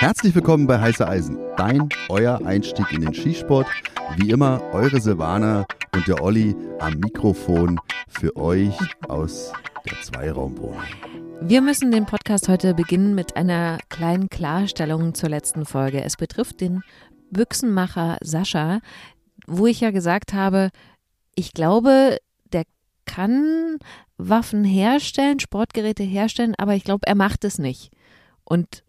Herzlich 0.00 0.34
willkommen 0.34 0.66
bei 0.66 0.80
Heiße 0.80 1.06
Eisen, 1.06 1.36
dein, 1.58 1.90
euer 2.08 2.40
Einstieg 2.46 2.90
in 2.90 3.02
den 3.02 3.12
Skisport. 3.12 3.66
Wie 4.16 4.30
immer, 4.30 4.62
eure 4.72 4.98
Silvana 4.98 5.66
und 5.94 6.08
der 6.08 6.22
Olli 6.22 6.56
am 6.78 6.94
Mikrofon 6.94 7.78
für 8.08 8.34
euch 8.34 8.74
aus 9.08 9.52
der 9.84 10.00
Zweiraumwohnung. 10.00 10.80
Wir 11.42 11.60
müssen 11.60 11.90
den 11.90 12.06
Podcast 12.06 12.48
heute 12.48 12.72
beginnen 12.72 13.14
mit 13.14 13.36
einer 13.36 13.76
kleinen 13.90 14.30
Klarstellung 14.30 15.12
zur 15.12 15.28
letzten 15.28 15.66
Folge. 15.66 16.02
Es 16.02 16.16
betrifft 16.16 16.62
den 16.62 16.82
Büchsenmacher 17.30 18.16
Sascha, 18.22 18.80
wo 19.46 19.66
ich 19.66 19.80
ja 19.80 19.90
gesagt 19.90 20.32
habe, 20.32 20.70
ich 21.34 21.52
glaube, 21.52 22.16
der 22.54 22.62
kann 23.04 23.76
Waffen 24.16 24.64
herstellen, 24.64 25.40
Sportgeräte 25.40 26.04
herstellen, 26.04 26.54
aber 26.56 26.74
ich 26.74 26.84
glaube, 26.84 27.06
er 27.06 27.16
macht 27.16 27.44
es 27.44 27.58
nicht. 27.58 27.90
Und 28.44 28.82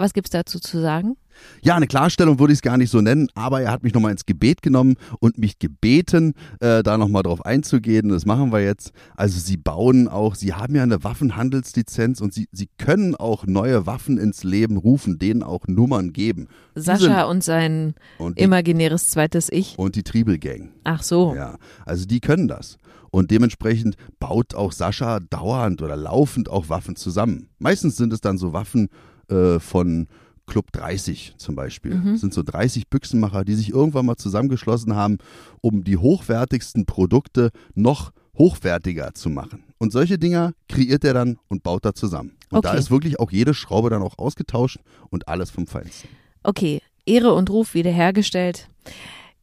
was 0.00 0.14
gibt 0.14 0.28
es 0.28 0.30
dazu 0.30 0.58
zu 0.58 0.80
sagen? 0.80 1.16
Ja, 1.62 1.76
eine 1.76 1.86
Klarstellung 1.86 2.38
würde 2.38 2.52
ich 2.52 2.58
es 2.58 2.62
gar 2.62 2.76
nicht 2.76 2.90
so 2.90 3.00
nennen, 3.00 3.28
aber 3.34 3.62
er 3.62 3.70
hat 3.70 3.82
mich 3.82 3.94
nochmal 3.94 4.12
ins 4.12 4.26
Gebet 4.26 4.62
genommen 4.62 4.96
und 5.20 5.38
mich 5.38 5.58
gebeten, 5.58 6.34
äh, 6.60 6.82
da 6.82 6.98
nochmal 6.98 7.22
drauf 7.22 7.44
einzugehen. 7.44 8.08
Das 8.08 8.26
machen 8.26 8.52
wir 8.52 8.60
jetzt. 8.60 8.92
Also 9.16 9.38
sie 9.38 9.56
bauen 9.56 10.08
auch, 10.08 10.34
sie 10.34 10.54
haben 10.54 10.74
ja 10.74 10.82
eine 10.82 11.04
Waffenhandelslizenz 11.04 12.20
und 12.20 12.34
sie, 12.34 12.48
sie 12.52 12.68
können 12.78 13.14
auch 13.14 13.46
neue 13.46 13.86
Waffen 13.86 14.18
ins 14.18 14.42
Leben 14.42 14.76
rufen, 14.76 15.18
denen 15.18 15.42
auch 15.42 15.66
Nummern 15.66 16.12
geben. 16.12 16.48
Sascha 16.74 17.24
und 17.24 17.44
sein 17.44 17.94
und 18.18 18.38
die, 18.38 18.42
imaginäres 18.42 19.10
zweites 19.10 19.50
Ich. 19.50 19.78
Und 19.78 19.96
die 19.96 20.02
Triebel 20.02 20.38
Gang. 20.38 20.70
Ach 20.84 21.02
so. 21.02 21.34
Ja, 21.34 21.56
also 21.84 22.06
die 22.06 22.20
können 22.20 22.48
das. 22.48 22.78
Und 23.10 23.30
dementsprechend 23.30 23.96
baut 24.20 24.54
auch 24.54 24.72
Sascha 24.72 25.18
dauernd 25.20 25.82
oder 25.82 25.96
laufend 25.96 26.48
auch 26.48 26.68
Waffen 26.68 26.96
zusammen. 26.96 27.48
Meistens 27.58 27.96
sind 27.96 28.12
es 28.12 28.20
dann 28.20 28.38
so 28.38 28.52
Waffen, 28.52 28.88
äh, 29.30 29.58
von 29.60 30.08
Club 30.46 30.72
30 30.72 31.34
zum 31.38 31.54
Beispiel. 31.54 31.94
Mhm. 31.94 32.12
Das 32.12 32.20
sind 32.20 32.34
so 32.34 32.42
30 32.42 32.88
Büchsenmacher, 32.88 33.44
die 33.44 33.54
sich 33.54 33.70
irgendwann 33.70 34.06
mal 34.06 34.16
zusammengeschlossen 34.16 34.94
haben, 34.94 35.18
um 35.60 35.84
die 35.84 35.96
hochwertigsten 35.96 36.86
Produkte 36.86 37.50
noch 37.74 38.10
hochwertiger 38.36 39.14
zu 39.14 39.30
machen. 39.30 39.64
Und 39.78 39.92
solche 39.92 40.18
Dinger 40.18 40.52
kreiert 40.68 41.04
er 41.04 41.14
dann 41.14 41.38
und 41.48 41.62
baut 41.62 41.84
da 41.84 41.94
zusammen. 41.94 42.36
Und 42.50 42.58
okay. 42.58 42.72
da 42.72 42.74
ist 42.74 42.90
wirklich 42.90 43.20
auch 43.20 43.30
jede 43.30 43.54
Schraube 43.54 43.90
dann 43.90 44.02
auch 44.02 44.18
ausgetauscht 44.18 44.78
und 45.10 45.28
alles 45.28 45.50
vom 45.50 45.66
Feinsten. 45.66 46.08
Okay, 46.42 46.82
Ehre 47.06 47.32
und 47.32 47.48
Ruf 47.50 47.74
wiederhergestellt. 47.74 48.68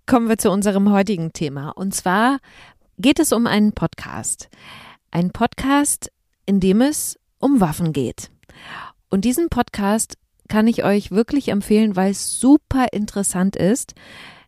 Kommen 0.06 0.30
wir 0.30 0.38
zu 0.38 0.52
unserem 0.52 0.92
heutigen 0.92 1.32
Thema. 1.32 1.70
Und 1.70 1.94
zwar 1.94 2.40
geht 2.98 3.20
es 3.20 3.32
um 3.32 3.48
einen 3.48 3.72
Podcast. 3.72 4.50
Ein 5.12 5.32
Podcast, 5.32 6.12
in 6.46 6.60
dem 6.60 6.82
es 6.82 7.18
um 7.40 7.60
Waffen 7.62 7.94
geht. 7.94 8.30
Und 9.10 9.26
diesen 9.26 9.50
Podcast 9.50 10.18
kann 10.48 10.68
ich 10.68 10.84
euch 10.84 11.12
wirklich 11.12 11.50
empfehlen, 11.50 11.96
weil 11.96 12.12
es 12.12 12.40
super 12.40 12.88
interessant 12.92 13.56
ist. 13.56 13.94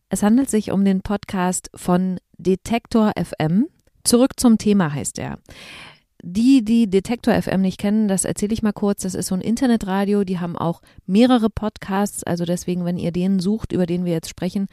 Es 0.08 0.22
handelt 0.22 0.50
sich 0.50 0.70
um 0.70 0.84
den 0.84 1.02
Podcast 1.02 1.70
von 1.74 2.18
Detektor 2.36 3.12
FM. 3.16 3.68
Zurück 4.04 4.38
zum 4.38 4.58
Thema 4.58 4.92
heißt 4.92 5.18
er. 5.18 5.38
Die, 6.22 6.62
die 6.62 6.90
Detektor 6.90 7.40
FM 7.40 7.62
nicht 7.62 7.78
kennen, 7.78 8.08
das 8.08 8.24
erzähle 8.24 8.52
ich 8.52 8.62
mal 8.62 8.72
kurz. 8.72 9.02
Das 9.02 9.14
ist 9.14 9.28
so 9.28 9.34
ein 9.34 9.40
Internetradio. 9.40 10.24
Die 10.24 10.38
haben 10.38 10.56
auch 10.58 10.82
mehrere 11.06 11.48
Podcasts. 11.48 12.24
Also 12.24 12.44
deswegen, 12.44 12.84
wenn 12.84 12.98
ihr 12.98 13.12
den 13.12 13.40
sucht, 13.40 13.72
über 13.72 13.86
den 13.86 14.04
wir 14.04 14.12
jetzt 14.12 14.28
sprechen, 14.28 14.66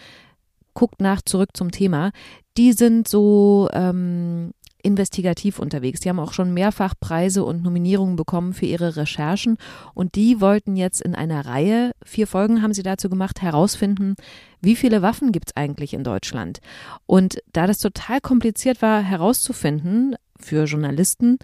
guckt 0.73 1.01
nach 1.01 1.21
zurück 1.21 1.51
zum 1.53 1.71
Thema. 1.71 2.11
Die 2.57 2.73
sind 2.73 3.07
so 3.07 3.69
ähm, 3.71 4.51
investigativ 4.81 5.59
unterwegs. 5.59 5.99
Die 5.99 6.09
haben 6.09 6.19
auch 6.19 6.33
schon 6.33 6.53
mehrfach 6.53 6.93
Preise 6.99 7.43
und 7.43 7.63
Nominierungen 7.63 8.15
bekommen 8.15 8.53
für 8.53 8.65
ihre 8.65 8.95
Recherchen 8.95 9.57
und 9.93 10.15
die 10.15 10.39
wollten 10.41 10.75
jetzt 10.75 11.01
in 11.01 11.15
einer 11.15 11.45
Reihe, 11.45 11.91
vier 12.03 12.27
Folgen 12.27 12.61
haben 12.61 12.73
sie 12.73 12.83
dazu 12.83 13.09
gemacht, 13.09 13.41
herausfinden, 13.41 14.15
wie 14.61 14.75
viele 14.75 15.01
Waffen 15.01 15.31
gibt 15.31 15.49
es 15.49 15.57
eigentlich 15.57 15.93
in 15.93 16.03
Deutschland. 16.03 16.59
Und 17.05 17.39
da 17.53 17.67
das 17.67 17.79
total 17.79 18.21
kompliziert 18.21 18.81
war 18.81 19.01
herauszufinden 19.01 20.15
für 20.39 20.65
Journalisten, 20.65 21.37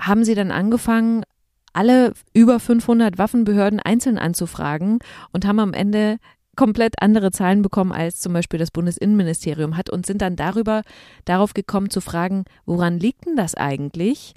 haben 0.00 0.24
sie 0.24 0.34
dann 0.34 0.50
angefangen, 0.50 1.24
alle 1.72 2.14
über 2.32 2.58
500 2.58 3.18
Waffenbehörden 3.18 3.80
einzeln 3.80 4.18
anzufragen 4.18 4.98
und 5.32 5.46
haben 5.46 5.60
am 5.60 5.72
Ende 5.72 6.18
komplett 6.56 7.00
andere 7.00 7.30
Zahlen 7.30 7.62
bekommen 7.62 7.92
als 7.92 8.20
zum 8.20 8.32
Beispiel 8.32 8.58
das 8.58 8.70
Bundesinnenministerium 8.70 9.76
hat 9.76 9.90
und 9.90 10.06
sind 10.06 10.22
dann 10.22 10.36
darüber 10.36 10.82
darauf 11.24 11.54
gekommen 11.54 11.90
zu 11.90 12.00
fragen, 12.00 12.44
woran 12.66 12.98
liegt 12.98 13.26
denn 13.26 13.36
das 13.36 13.54
eigentlich? 13.54 14.34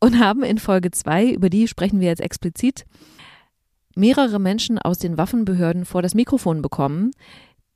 Und 0.00 0.18
haben 0.18 0.42
in 0.42 0.58
Folge 0.58 0.90
2, 0.90 1.30
über 1.30 1.48
die 1.48 1.68
sprechen 1.68 2.00
wir 2.00 2.08
jetzt 2.08 2.20
explizit, 2.20 2.84
mehrere 3.94 4.40
Menschen 4.40 4.78
aus 4.78 4.98
den 4.98 5.16
Waffenbehörden 5.16 5.84
vor 5.84 6.02
das 6.02 6.14
Mikrofon 6.14 6.62
bekommen, 6.62 7.12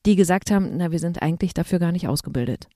die 0.06 0.16
gesagt 0.16 0.50
haben, 0.50 0.76
na, 0.76 0.90
wir 0.90 0.98
sind 0.98 1.22
eigentlich 1.22 1.54
dafür 1.54 1.78
gar 1.78 1.92
nicht 1.92 2.08
ausgebildet. 2.08 2.68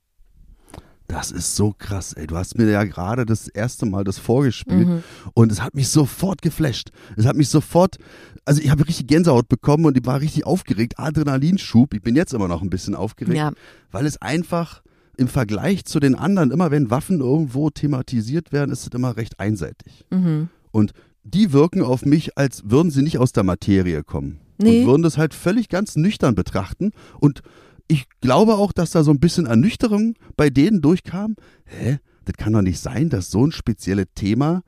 Das 1.10 1.32
ist 1.32 1.56
so 1.56 1.74
krass, 1.76 2.12
ey. 2.12 2.28
Du 2.28 2.36
hast 2.36 2.56
mir 2.56 2.70
ja 2.70 2.84
gerade 2.84 3.26
das 3.26 3.48
erste 3.48 3.84
Mal 3.84 4.04
das 4.04 4.18
vorgespielt 4.18 4.86
mhm. 4.86 5.02
und 5.34 5.50
es 5.50 5.60
hat 5.60 5.74
mich 5.74 5.88
sofort 5.88 6.40
geflasht. 6.40 6.90
Es 7.16 7.26
hat 7.26 7.34
mich 7.34 7.48
sofort, 7.48 7.96
also 8.44 8.62
ich 8.62 8.70
habe 8.70 8.86
richtig 8.86 9.08
Gänsehaut 9.08 9.48
bekommen 9.48 9.86
und 9.86 9.98
ich 9.98 10.06
war 10.06 10.20
richtig 10.20 10.46
aufgeregt, 10.46 11.00
Adrenalinschub. 11.00 11.94
Ich 11.94 12.02
bin 12.02 12.14
jetzt 12.14 12.32
immer 12.32 12.46
noch 12.46 12.62
ein 12.62 12.70
bisschen 12.70 12.94
aufgeregt, 12.94 13.36
ja. 13.36 13.50
weil 13.90 14.06
es 14.06 14.22
einfach 14.22 14.82
im 15.16 15.26
Vergleich 15.26 15.84
zu 15.84 15.98
den 15.98 16.14
anderen, 16.14 16.52
immer 16.52 16.70
wenn 16.70 16.90
Waffen 16.90 17.18
irgendwo 17.18 17.70
thematisiert 17.70 18.52
werden, 18.52 18.70
ist 18.70 18.82
es 18.82 18.94
immer 18.94 19.16
recht 19.16 19.40
einseitig. 19.40 20.04
Mhm. 20.10 20.48
Und 20.70 20.92
die 21.24 21.52
wirken 21.52 21.82
auf 21.82 22.06
mich, 22.06 22.38
als 22.38 22.70
würden 22.70 22.92
sie 22.92 23.02
nicht 23.02 23.18
aus 23.18 23.32
der 23.32 23.42
Materie 23.42 24.04
kommen. 24.04 24.38
Nee. 24.58 24.82
Und 24.82 24.86
würden 24.86 25.02
das 25.02 25.18
halt 25.18 25.34
völlig 25.34 25.68
ganz 25.68 25.96
nüchtern 25.96 26.36
betrachten 26.36 26.92
und 27.18 27.42
ich 27.90 28.06
glaube 28.20 28.54
auch, 28.54 28.72
dass 28.72 28.92
da 28.92 29.02
so 29.02 29.10
ein 29.10 29.18
bisschen 29.18 29.46
Ernüchterung 29.46 30.14
bei 30.36 30.48
denen 30.48 30.80
durchkam. 30.80 31.34
Hä? 31.64 31.98
Das 32.24 32.36
kann 32.36 32.52
doch 32.52 32.62
nicht 32.62 32.78
sein, 32.78 33.08
dass 33.08 33.30
so 33.30 33.44
ein 33.44 33.52
spezielles 33.52 34.06
Thema 34.14 34.62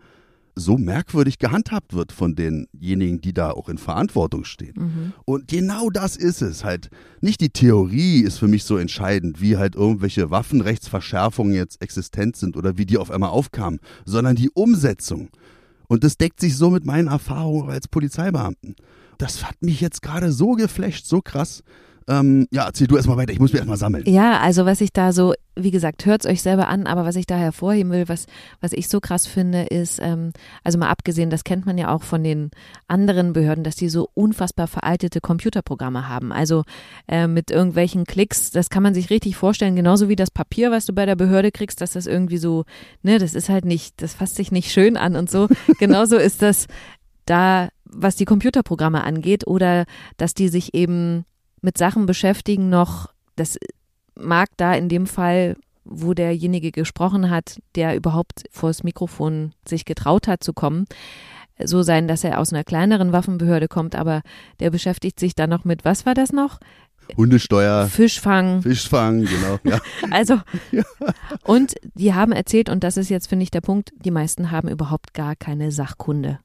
so 0.54 0.76
merkwürdig 0.76 1.38
gehandhabt 1.38 1.94
wird 1.94 2.12
von 2.12 2.34
denjenigen, 2.34 3.20
die 3.20 3.32
da 3.32 3.52
auch 3.52 3.68
in 3.68 3.78
Verantwortung 3.78 4.44
stehen. 4.44 4.74
Mhm. 4.76 5.12
Und 5.24 5.48
genau 5.48 5.88
das 5.88 6.16
ist 6.16 6.42
es 6.42 6.64
halt. 6.64 6.90
Nicht 7.20 7.40
die 7.40 7.50
Theorie 7.50 8.20
ist 8.20 8.38
für 8.38 8.48
mich 8.48 8.64
so 8.64 8.76
entscheidend, 8.76 9.40
wie 9.40 9.56
halt 9.56 9.76
irgendwelche 9.76 10.30
Waffenrechtsverschärfungen 10.30 11.54
jetzt 11.54 11.80
existent 11.80 12.36
sind 12.36 12.56
oder 12.56 12.76
wie 12.76 12.84
die 12.84 12.98
auf 12.98 13.10
einmal 13.10 13.30
aufkamen, 13.30 13.78
sondern 14.04 14.36
die 14.36 14.50
Umsetzung. 14.50 15.30
Und 15.86 16.04
das 16.04 16.18
deckt 16.18 16.40
sich 16.40 16.56
so 16.56 16.70
mit 16.70 16.84
meinen 16.84 17.08
Erfahrungen 17.08 17.70
als 17.70 17.88
Polizeibeamten. 17.88 18.74
Das 19.16 19.44
hat 19.44 19.62
mich 19.62 19.80
jetzt 19.80 20.02
gerade 20.02 20.32
so 20.32 20.52
geflasht, 20.52 21.06
so 21.06 21.22
krass, 21.22 21.62
ähm, 22.08 22.46
ja, 22.50 22.66
erzähl 22.66 22.86
du 22.86 22.96
erstmal 22.96 23.16
weiter, 23.16 23.32
ich 23.32 23.38
muss 23.38 23.52
mich 23.52 23.60
erstmal 23.60 23.76
sammeln. 23.76 24.04
Ja, 24.06 24.40
also 24.40 24.66
was 24.66 24.80
ich 24.80 24.92
da 24.92 25.12
so, 25.12 25.34
wie 25.54 25.70
gesagt, 25.70 26.06
hört 26.06 26.24
es 26.24 26.30
euch 26.30 26.42
selber 26.42 26.68
an, 26.68 26.86
aber 26.86 27.04
was 27.04 27.16
ich 27.16 27.26
da 27.26 27.36
hervorheben 27.36 27.92
will, 27.92 28.08
was, 28.08 28.26
was 28.60 28.72
ich 28.72 28.88
so 28.88 29.00
krass 29.00 29.26
finde, 29.26 29.62
ist, 29.64 30.00
ähm, 30.02 30.32
also 30.64 30.78
mal 30.78 30.88
abgesehen, 30.88 31.30
das 31.30 31.44
kennt 31.44 31.66
man 31.66 31.78
ja 31.78 31.94
auch 31.94 32.02
von 32.02 32.24
den 32.24 32.50
anderen 32.88 33.32
Behörden, 33.32 33.64
dass 33.64 33.76
die 33.76 33.88
so 33.88 34.08
unfassbar 34.14 34.66
veraltete 34.66 35.20
Computerprogramme 35.20 36.08
haben. 36.08 36.32
Also 36.32 36.64
äh, 37.08 37.26
mit 37.26 37.50
irgendwelchen 37.50 38.04
Klicks, 38.04 38.50
das 38.50 38.70
kann 38.70 38.82
man 38.82 38.94
sich 38.94 39.10
richtig 39.10 39.36
vorstellen, 39.36 39.76
genauso 39.76 40.08
wie 40.08 40.16
das 40.16 40.30
Papier, 40.30 40.70
was 40.70 40.86
du 40.86 40.92
bei 40.92 41.06
der 41.06 41.16
Behörde 41.16 41.52
kriegst, 41.52 41.80
dass 41.80 41.92
das 41.92 42.06
irgendwie 42.06 42.38
so, 42.38 42.64
ne, 43.02 43.19
das 43.19 43.34
ist 43.34 43.48
halt 43.48 43.64
nicht, 43.64 44.00
das 44.02 44.14
fasst 44.14 44.36
sich 44.36 44.52
nicht 44.52 44.72
schön 44.72 44.96
an 44.96 45.16
und 45.16 45.30
so. 45.30 45.48
genauso 45.78 46.16
ist 46.16 46.42
das 46.42 46.66
da, 47.26 47.69
was 47.84 48.16
die 48.16 48.24
Computerprogramme 48.24 49.04
angeht, 49.04 49.46
oder 49.46 49.84
dass 50.16 50.34
die 50.34 50.48
sich 50.48 50.74
eben 50.74 51.24
mit 51.62 51.78
Sachen 51.78 52.06
beschäftigen 52.06 52.68
noch, 52.68 53.12
das 53.36 53.58
mag 54.14 54.50
da 54.56 54.74
in 54.74 54.88
dem 54.88 55.06
Fall, 55.06 55.56
wo 55.84 56.14
derjenige 56.14 56.70
gesprochen 56.70 57.30
hat, 57.30 57.60
der 57.74 57.96
überhaupt 57.96 58.44
vor 58.50 58.68
das 58.68 58.84
Mikrofon 58.84 59.52
sich 59.66 59.84
getraut 59.84 60.28
hat 60.28 60.44
zu 60.44 60.52
kommen, 60.52 60.86
so 61.62 61.82
sein, 61.82 62.08
dass 62.08 62.25
er 62.25 62.38
aus 62.38 62.52
einer 62.52 62.64
kleineren 62.64 63.12
Waffenbehörde 63.12 63.69
kommt, 63.69 63.94
aber 63.94 64.22
der 64.60 64.70
beschäftigt 64.70 65.19
sich 65.19 65.34
dann 65.34 65.50
noch 65.50 65.64
mit, 65.64 65.84
was 65.84 66.06
war 66.06 66.14
das 66.14 66.32
noch? 66.32 66.58
Hundesteuer. 67.16 67.87
Fischfang. 67.87 68.62
Fischfang, 68.62 69.25
genau. 69.25 69.58
Ja. 69.64 69.81
also, 70.10 70.40
ja. 70.70 70.84
und 71.44 71.75
die 71.94 72.14
haben 72.14 72.32
erzählt, 72.32 72.69
und 72.69 72.84
das 72.84 72.96
ist 72.96 73.08
jetzt, 73.08 73.26
finde 73.26 73.42
ich, 73.42 73.50
der 73.50 73.60
Punkt, 73.60 73.92
die 74.04 74.10
meisten 74.10 74.50
haben 74.50 74.69
überhaupt 74.69 75.12
gar 75.14 75.37
keine 75.37 75.72
Sachkunde. 75.72 76.38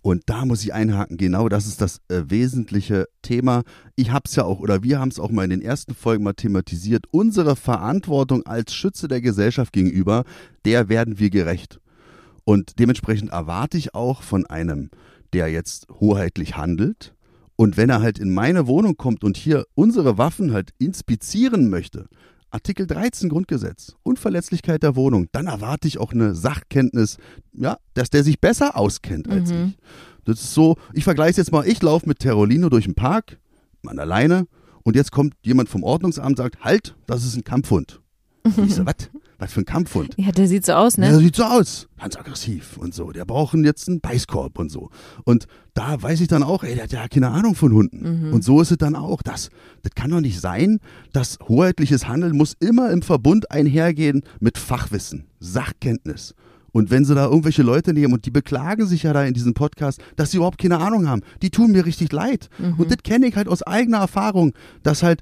Und 0.00 0.22
da 0.26 0.44
muss 0.44 0.62
ich 0.62 0.74
einhaken, 0.74 1.16
genau 1.16 1.48
das 1.48 1.66
ist 1.66 1.80
das 1.80 2.00
äh, 2.08 2.22
wesentliche 2.28 3.06
Thema. 3.22 3.62
Ich 3.96 4.10
habe 4.10 4.24
es 4.26 4.36
ja 4.36 4.44
auch, 4.44 4.60
oder 4.60 4.82
wir 4.82 5.00
haben 5.00 5.10
es 5.10 5.18
auch 5.18 5.30
mal 5.30 5.44
in 5.44 5.50
den 5.50 5.62
ersten 5.62 5.94
Folgen 5.94 6.24
mal 6.24 6.34
thematisiert. 6.34 7.06
Unsere 7.10 7.56
Verantwortung 7.56 8.44
als 8.46 8.74
Schütze 8.74 9.08
der 9.08 9.20
Gesellschaft 9.20 9.72
gegenüber, 9.72 10.24
der 10.64 10.88
werden 10.88 11.18
wir 11.18 11.30
gerecht. 11.30 11.80
Und 12.44 12.78
dementsprechend 12.78 13.30
erwarte 13.30 13.78
ich 13.78 13.94
auch 13.94 14.22
von 14.22 14.46
einem, 14.46 14.90
der 15.32 15.48
jetzt 15.48 15.88
hoheitlich 16.00 16.56
handelt, 16.56 17.14
und 17.56 17.76
wenn 17.76 17.90
er 17.90 18.02
halt 18.02 18.18
in 18.18 18.34
meine 18.34 18.66
Wohnung 18.66 18.96
kommt 18.96 19.22
und 19.22 19.36
hier 19.36 19.66
unsere 19.74 20.18
Waffen 20.18 20.52
halt 20.52 20.70
inspizieren 20.78 21.70
möchte, 21.70 22.08
Artikel 22.54 22.86
13 22.86 23.28
Grundgesetz, 23.28 23.96
Unverletzlichkeit 24.04 24.84
der 24.84 24.94
Wohnung, 24.94 25.26
dann 25.32 25.48
erwarte 25.48 25.88
ich 25.88 25.98
auch 25.98 26.12
eine 26.12 26.36
Sachkenntnis, 26.36 27.18
ja, 27.52 27.78
dass 27.94 28.10
der 28.10 28.22
sich 28.22 28.40
besser 28.40 28.76
auskennt 28.76 29.28
als 29.28 29.50
mhm. 29.50 29.66
ich. 29.66 29.78
Das 30.24 30.40
ist 30.40 30.54
so, 30.54 30.76
ich 30.92 31.02
vergleiche 31.02 31.32
es 31.32 31.36
jetzt 31.38 31.52
mal, 31.52 31.66
ich 31.66 31.82
laufe 31.82 32.08
mit 32.08 32.20
Terolino 32.20 32.68
durch 32.68 32.84
den 32.84 32.94
Park, 32.94 33.38
man 33.82 33.98
alleine, 33.98 34.46
und 34.84 34.94
jetzt 34.94 35.10
kommt 35.10 35.34
jemand 35.42 35.68
vom 35.68 35.82
Ordnungsamt 35.82 36.28
und 36.28 36.36
sagt, 36.36 36.64
halt, 36.64 36.94
das 37.06 37.24
ist 37.24 37.34
ein 37.34 37.42
Kampfhund. 37.42 38.00
Und 38.44 38.66
ich 38.66 38.74
so, 38.76 38.86
was? 38.86 39.10
Was 39.44 39.52
für 39.52 39.60
ein 39.60 39.66
Kampfhund? 39.66 40.14
Ja, 40.16 40.32
der 40.32 40.48
sieht 40.48 40.64
so 40.64 40.72
aus, 40.72 40.96
ne? 40.96 41.06
Der 41.06 41.18
sieht 41.18 41.36
so 41.36 41.44
aus. 41.44 41.86
Ganz 42.00 42.16
aggressiv 42.16 42.78
und 42.78 42.94
so. 42.94 43.12
Der 43.12 43.26
braucht 43.26 43.54
jetzt 43.56 43.88
einen 43.88 44.00
Beißkorb 44.00 44.58
und 44.58 44.70
so. 44.70 44.88
Und 45.24 45.46
da 45.74 46.00
weiß 46.00 46.22
ich 46.22 46.28
dann 46.28 46.42
auch, 46.42 46.64
ey, 46.64 46.74
der 46.74 46.84
hat 46.84 46.92
ja 46.92 47.06
keine 47.08 47.28
Ahnung 47.28 47.54
von 47.54 47.70
Hunden. 47.70 48.32
Und 48.32 48.42
so 48.42 48.62
ist 48.62 48.70
es 48.70 48.78
dann 48.78 48.96
auch. 48.96 49.20
Das, 49.20 49.50
das 49.82 49.94
kann 49.94 50.10
doch 50.10 50.22
nicht 50.22 50.40
sein. 50.40 50.80
Das 51.12 51.38
hoheitliches 51.46 52.08
Handeln 52.08 52.38
muss 52.38 52.54
immer 52.58 52.90
im 52.90 53.02
Verbund 53.02 53.50
einhergehen 53.50 54.22
mit 54.40 54.56
Fachwissen, 54.56 55.26
Sachkenntnis. 55.40 56.34
Und 56.72 56.90
wenn 56.90 57.04
sie 57.04 57.14
da 57.14 57.26
irgendwelche 57.26 57.62
Leute 57.62 57.92
nehmen 57.92 58.14
und 58.14 58.24
die 58.24 58.30
beklagen 58.30 58.86
sich 58.86 59.02
ja 59.02 59.12
da 59.12 59.24
in 59.24 59.34
diesem 59.34 59.52
Podcast, 59.52 60.00
dass 60.16 60.30
sie 60.30 60.38
überhaupt 60.38 60.56
keine 60.56 60.78
Ahnung 60.78 61.06
haben, 61.06 61.20
die 61.42 61.50
tun 61.50 61.72
mir 61.72 61.84
richtig 61.84 62.10
leid. 62.12 62.48
Und 62.78 62.90
das 62.90 62.98
kenne 63.04 63.26
ich 63.26 63.36
halt 63.36 63.48
aus 63.48 63.62
eigener 63.62 63.98
Erfahrung, 63.98 64.54
dass 64.82 65.02
halt 65.02 65.20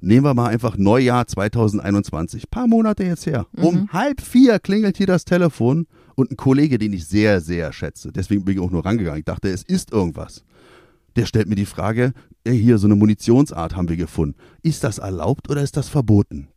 Nehmen 0.00 0.26
wir 0.26 0.34
mal 0.34 0.48
einfach 0.48 0.76
Neujahr 0.76 1.26
2021, 1.26 2.50
paar 2.50 2.66
Monate 2.66 3.04
jetzt 3.04 3.26
her. 3.26 3.46
Um 3.56 3.88
halb 3.92 4.20
vier 4.20 4.58
klingelt 4.58 4.96
hier 4.96 5.06
das 5.06 5.24
Telefon 5.24 5.86
und 6.14 6.30
ein 6.30 6.36
Kollege, 6.36 6.78
den 6.78 6.92
ich 6.92 7.06
sehr, 7.06 7.40
sehr 7.40 7.72
schätze, 7.72 8.12
deswegen 8.12 8.44
bin 8.44 8.56
ich 8.56 8.60
auch 8.60 8.70
nur 8.70 8.84
rangegangen. 8.84 9.18
Ich 9.18 9.24
dachte, 9.24 9.48
es 9.48 9.62
ist 9.62 9.92
irgendwas. 9.92 10.44
Der 11.16 11.24
stellt 11.24 11.48
mir 11.48 11.54
die 11.54 11.66
Frage, 11.66 12.12
ey, 12.44 12.58
hier 12.58 12.78
so 12.78 12.86
eine 12.86 12.94
Munitionsart 12.94 13.74
haben 13.74 13.88
wir 13.88 13.96
gefunden. 13.96 14.36
Ist 14.62 14.84
das 14.84 14.98
erlaubt 14.98 15.48
oder 15.50 15.62
ist 15.62 15.76
das 15.76 15.88
verboten? 15.88 16.48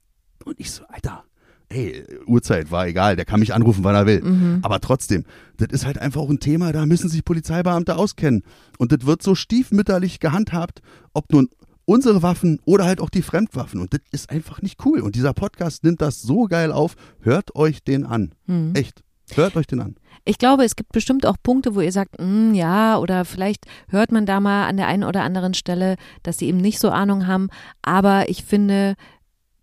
Und 0.43 0.59
ich 0.59 0.71
so, 0.71 0.83
Alter, 0.89 1.23
ey, 1.69 2.03
Uhrzeit 2.25 2.71
war 2.71 2.87
egal, 2.87 3.15
der 3.15 3.25
kann 3.25 3.39
mich 3.39 3.53
anrufen, 3.53 3.83
wann 3.83 3.95
er 3.95 4.05
will. 4.05 4.59
Aber 4.63 4.81
trotzdem, 4.81 5.23
das 5.57 5.69
ist 5.71 5.85
halt 5.85 5.97
einfach 5.97 6.21
auch 6.21 6.29
ein 6.29 6.39
Thema, 6.39 6.73
da 6.73 6.85
müssen 6.85 7.09
sich 7.09 7.23
Polizeibeamte 7.23 7.95
auskennen. 7.95 8.43
Und 8.77 8.91
das 8.91 9.05
wird 9.05 9.23
so 9.23 9.35
stiefmütterlich 9.35 10.19
gehandhabt, 10.19 10.81
ob 11.13 11.31
nun 11.31 11.49
unsere 11.89 12.21
Waffen 12.21 12.59
oder 12.65 12.85
halt 12.85 13.01
auch 13.01 13.09
die 13.09 13.23
Fremdwaffen. 13.23 13.81
Und 13.81 13.93
das 13.93 14.01
ist 14.11 14.29
einfach 14.29 14.61
nicht 14.61 14.85
cool. 14.85 15.01
Und 15.01 15.15
dieser 15.15 15.33
Podcast 15.33 15.83
nimmt 15.83 16.01
das 16.01 16.21
so 16.21 16.45
geil 16.45 16.71
auf. 16.71 16.95
Hört 17.21 17.55
euch 17.55 17.83
den 17.83 18.05
an. 18.05 18.35
Echt. 18.75 19.03
Hört 19.33 19.55
euch 19.55 19.65
den 19.65 19.79
an. 19.79 19.95
Ich 20.23 20.37
glaube, 20.37 20.63
es 20.65 20.75
gibt 20.75 20.91
bestimmt 20.91 21.25
auch 21.25 21.37
Punkte, 21.41 21.73
wo 21.73 21.81
ihr 21.81 21.91
sagt, 21.91 22.19
"Hm, 22.19 22.53
ja, 22.53 22.99
oder 22.99 23.25
vielleicht 23.25 23.65
hört 23.87 24.11
man 24.11 24.27
da 24.27 24.39
mal 24.39 24.67
an 24.67 24.77
der 24.77 24.85
einen 24.87 25.03
oder 25.03 25.23
anderen 25.23 25.55
Stelle, 25.55 25.95
dass 26.21 26.37
sie 26.37 26.47
eben 26.47 26.59
nicht 26.59 26.79
so 26.79 26.91
Ahnung 26.91 27.25
haben. 27.25 27.49
Aber 27.81 28.29
ich 28.29 28.43
finde, 28.43 28.95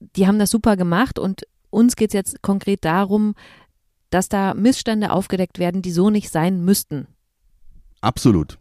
die 0.01 0.27
haben 0.27 0.41
das 0.41 0.51
super 0.51 0.77
gemacht 0.77 1.21
und 1.21 1.43
uns 1.71 1.95
geht 1.95 2.11
es 2.11 2.15
jetzt 2.15 2.43
konkret 2.43 2.85
darum, 2.85 3.35
dass 4.11 4.29
da 4.29 4.55
Missstände 4.55 5.13
aufgedeckt 5.13 5.61
werden, 5.61 5.83
die 5.83 5.93
so 5.93 6.11
nicht 6.11 6.31
sein 6.31 6.65
müssten. 6.65 7.07
Absolut. 8.01 8.59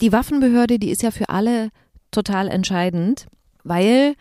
Die 0.00 0.12
Waffenbehörde, 0.12 0.78
die 0.78 0.90
ist 0.90 1.02
ja 1.02 1.10
für 1.10 1.28
alle 1.28 1.70
total 2.10 2.48
entscheidend, 2.48 3.26
weil 3.62 4.14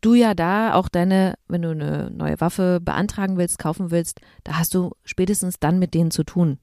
du 0.00 0.14
ja 0.14 0.34
da 0.34 0.74
auch 0.74 0.88
deine, 0.88 1.34
wenn 1.48 1.62
du 1.62 1.70
eine 1.70 2.10
neue 2.10 2.40
Waffe 2.40 2.80
beantragen 2.80 3.38
willst, 3.38 3.58
kaufen 3.58 3.90
willst, 3.90 4.20
da 4.44 4.58
hast 4.58 4.74
du 4.74 4.92
spätestens 5.04 5.58
dann 5.58 5.78
mit 5.78 5.94
denen 5.94 6.10
zu 6.10 6.24
tun. 6.24 6.58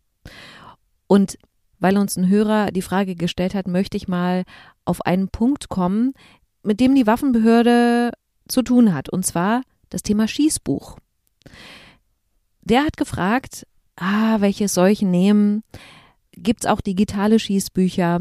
Und 1.08 1.38
weil 1.80 1.98
uns 1.98 2.16
ein 2.16 2.30
Hörer 2.30 2.72
die 2.72 2.84
Frage 2.84 3.16
gestellt 3.16 3.56
hat, 3.56 3.68
möchte 3.68 3.98
ich 3.98 4.08
mal 4.08 4.44
auf 4.86 5.02
einen 5.06 5.30
Punkt 5.30 5.70
kommen, 5.70 6.14
mit 6.64 6.80
dem 6.80 6.94
die 6.94 7.08
Waffenbehörde 7.08 8.12
zu 8.48 8.62
tun 8.62 8.94
hat, 8.94 9.10
und 9.10 9.26
zwar 9.26 9.64
das 9.90 10.04
Thema 10.04 10.28
Schießbuch. 10.28 10.98
Der 12.62 12.84
hat 12.84 12.98
gefragt, 12.98 13.66
ah, 13.96 14.40
welches 14.40 14.76
soll 14.76 14.94
nehmen? 15.02 15.64
Gibt 16.34 16.64
es 16.64 16.70
auch 16.70 16.82
digitale 16.82 17.40
Schießbücher? 17.40 18.20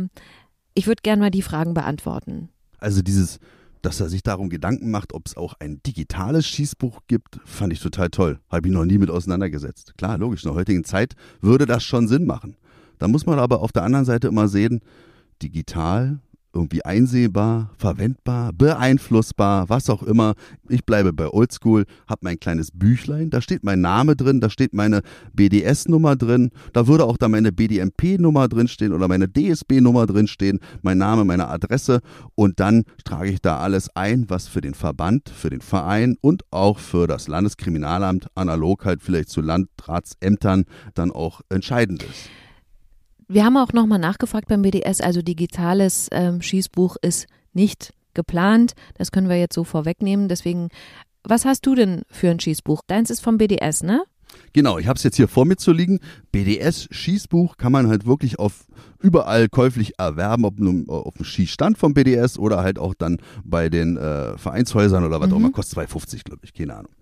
Ich 0.81 0.87
würde 0.87 1.03
gerne 1.03 1.21
mal 1.21 1.31
die 1.31 1.43
Fragen 1.43 1.75
beantworten. 1.75 2.49
Also 2.79 3.03
dieses, 3.03 3.39
dass 3.83 4.01
er 4.01 4.09
sich 4.09 4.23
darum 4.23 4.49
Gedanken 4.49 4.91
macht, 4.91 5.13
ob 5.13 5.27
es 5.27 5.37
auch 5.37 5.53
ein 5.61 5.83
digitales 5.87 6.47
Schießbuch 6.47 7.01
gibt, 7.07 7.39
fand 7.45 7.75
ich 7.75 7.81
total 7.81 8.09
toll. 8.09 8.41
Habe 8.49 8.69
ich 8.69 8.73
noch 8.73 8.87
nie 8.87 8.97
mit 8.97 9.11
auseinandergesetzt. 9.11 9.93
Klar, 9.99 10.17
logisch, 10.17 10.43
in 10.43 10.49
der 10.49 10.57
heutigen 10.57 10.85
Zeit 10.85 11.17
würde 11.43 11.67
das 11.67 11.85
schon 11.85 12.09
Sinn 12.09 12.25
machen. 12.25 12.57
Da 12.99 13.09
muss 13.09 13.27
man 13.27 13.39
aber 13.39 13.61
auf 13.61 13.73
der 13.73 13.83
anderen 13.83 14.07
Seite 14.07 14.29
immer 14.29 14.49
sehen, 14.49 14.81
digital, 15.43 16.21
irgendwie 16.53 16.85
einsehbar, 16.85 17.71
verwendbar, 17.79 18.53
beeinflussbar, 18.53 19.69
was 19.69 19.89
auch 19.89 20.03
immer. 20.03 20.35
Ich 20.69 20.85
bleibe 20.85 21.13
bei 21.13 21.29
Oldschool, 21.29 21.85
habe 22.09 22.21
mein 22.23 22.41
kleines 22.41 22.71
Büchlein, 22.73 23.31
da 23.31 23.41
steht 23.41 23.65
mein 23.65 23.81
Name 23.81 24.17
drin, 24.17 24.41
da 24.41 24.51
steht 24.51 24.75
meine 24.75 25.03
BDS-Nummer 25.33 26.17
drin, 26.17 26.51
da 26.73 26.87
würde 26.87 27.05
auch 27.05 27.17
da 27.17 27.29
meine 27.29 27.53
BDMP-Nummer 27.53 28.49
drin 28.49 28.69
stehen 28.69 28.93
oder 28.93 29.09
meine 29.09 29.29
DSB-Nummer 29.29 30.07
drin 30.07 30.27
stehen, 30.27 30.59
mein 30.83 30.99
Name, 30.99 31.25
meine 31.25 31.49
Adresse 31.49 32.01
und 32.35 32.61
dann 32.61 32.85
trage 33.05 33.31
ich 33.31 33.41
da 33.41 33.59
alles 33.59 33.95
ein, 33.95 34.29
was 34.29 34.49
für 34.49 34.61
den 34.61 34.75
Verband, 34.75 35.29
für 35.29 35.51
den 35.51 35.61
Verein 35.61 36.17
und 36.21 36.43
auch 36.51 36.79
für 36.79 37.07
das 37.07 37.29
Landeskriminalamt 37.29 38.27
analog 38.35 38.85
halt 38.85 39.03
vielleicht 39.03 39.31
zu 39.31 39.41
Landratsämtern 39.41 40.65
dann 40.95 41.11
auch 41.11 41.43
entscheidend 41.49 42.03
ist. 42.03 42.29
Wir 43.33 43.45
haben 43.45 43.57
auch 43.57 43.73
nochmal 43.73 44.01
nachgefragt 44.01 44.49
beim 44.49 44.63
BDS, 44.63 45.01
also 45.01 45.23
digitales 45.23 46.09
ähm, 46.11 46.43
Schießbuch 46.43 46.97
ist 47.01 47.29
nicht 47.53 47.95
geplant. 48.13 48.73
Das 48.99 49.13
können 49.13 49.29
wir 49.29 49.37
jetzt 49.37 49.55
so 49.55 49.63
vorwegnehmen. 49.63 50.27
Deswegen, 50.27 50.69
was 51.23 51.45
hast 51.45 51.65
du 51.65 51.77
denn 51.77 52.03
für 52.11 52.29
ein 52.29 52.41
Schießbuch? 52.41 52.83
Deins 52.89 53.09
ist 53.09 53.21
vom 53.21 53.39
BDS, 53.39 53.85
ne? 53.85 54.03
Genau, 54.53 54.79
ich 54.79 54.89
habe 54.89 54.97
es 54.97 55.05
jetzt 55.05 55.17
hier 55.17 55.29
vor 55.29 55.45
mir 55.45 55.57
zu 55.57 55.73
liegen. 55.73 56.01
BDS 56.33 56.89
Schießbuch 56.91 57.57
kann 57.57 57.71
man 57.73 57.89
halt 57.89 58.07
wirklich 58.07 58.39
auf 58.39 58.67
überall 59.03 59.49
käuflich 59.49 59.99
erwerben, 59.99 60.45
ob 60.45 60.59
nun 60.59 60.89
auf 60.89 61.15
dem 61.15 61.25
Schießstand 61.25 61.79
vom 61.79 61.95
BDS 61.95 62.39
oder 62.39 62.63
halt 62.63 62.79
auch 62.79 62.95
dann 62.95 63.19
bei 63.45 63.69
den 63.69 63.97
äh, 63.97 64.37
Vereinshäusern 64.37 65.05
oder 65.05 65.21
was 65.21 65.33
auch 65.33 65.37
immer. 65.37 65.51
Kostet 65.51 65.79
2,50, 65.79 66.25
glaube 66.25 66.41
ich, 66.45 66.53
keine 66.53 66.75
Ahnung. 66.75 66.93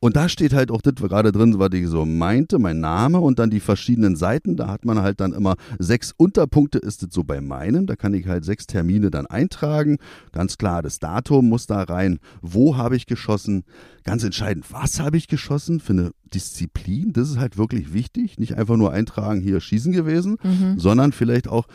Und 0.00 0.16
da 0.16 0.28
steht 0.28 0.52
halt 0.52 0.70
auch 0.70 0.82
das 0.82 0.94
gerade 0.94 1.32
drin, 1.32 1.58
was 1.58 1.70
ich 1.72 1.86
so 1.88 2.04
meinte, 2.04 2.58
mein 2.58 2.80
Name 2.80 3.20
und 3.20 3.38
dann 3.38 3.50
die 3.50 3.60
verschiedenen 3.60 4.16
Seiten. 4.16 4.56
Da 4.56 4.68
hat 4.68 4.84
man 4.84 5.00
halt 5.00 5.20
dann 5.20 5.32
immer 5.32 5.56
sechs 5.78 6.12
Unterpunkte, 6.16 6.78
ist 6.78 7.02
es 7.02 7.14
so 7.14 7.24
bei 7.24 7.40
meinem. 7.40 7.86
Da 7.86 7.96
kann 7.96 8.14
ich 8.14 8.26
halt 8.26 8.44
sechs 8.44 8.66
Termine 8.66 9.10
dann 9.10 9.26
eintragen. 9.26 9.98
Ganz 10.32 10.58
klar, 10.58 10.82
das 10.82 10.98
Datum 10.98 11.48
muss 11.48 11.66
da 11.66 11.82
rein. 11.82 12.18
Wo 12.42 12.76
habe 12.76 12.96
ich 12.96 13.06
geschossen? 13.06 13.64
Ganz 14.02 14.24
entscheidend, 14.24 14.66
was 14.70 15.00
habe 15.00 15.16
ich 15.16 15.28
geschossen 15.28 15.80
für 15.80 15.92
eine 15.92 16.10
Disziplin? 16.34 17.12
Das 17.12 17.30
ist 17.30 17.38
halt 17.38 17.56
wirklich 17.56 17.92
wichtig. 17.92 18.38
Nicht 18.38 18.56
einfach 18.56 18.76
nur 18.76 18.92
eintragen, 18.92 19.40
hier 19.40 19.60
schießen 19.60 19.92
gewesen, 19.92 20.36
sondern 20.76 21.12
vielleicht 21.12 21.48
auch 21.48 21.66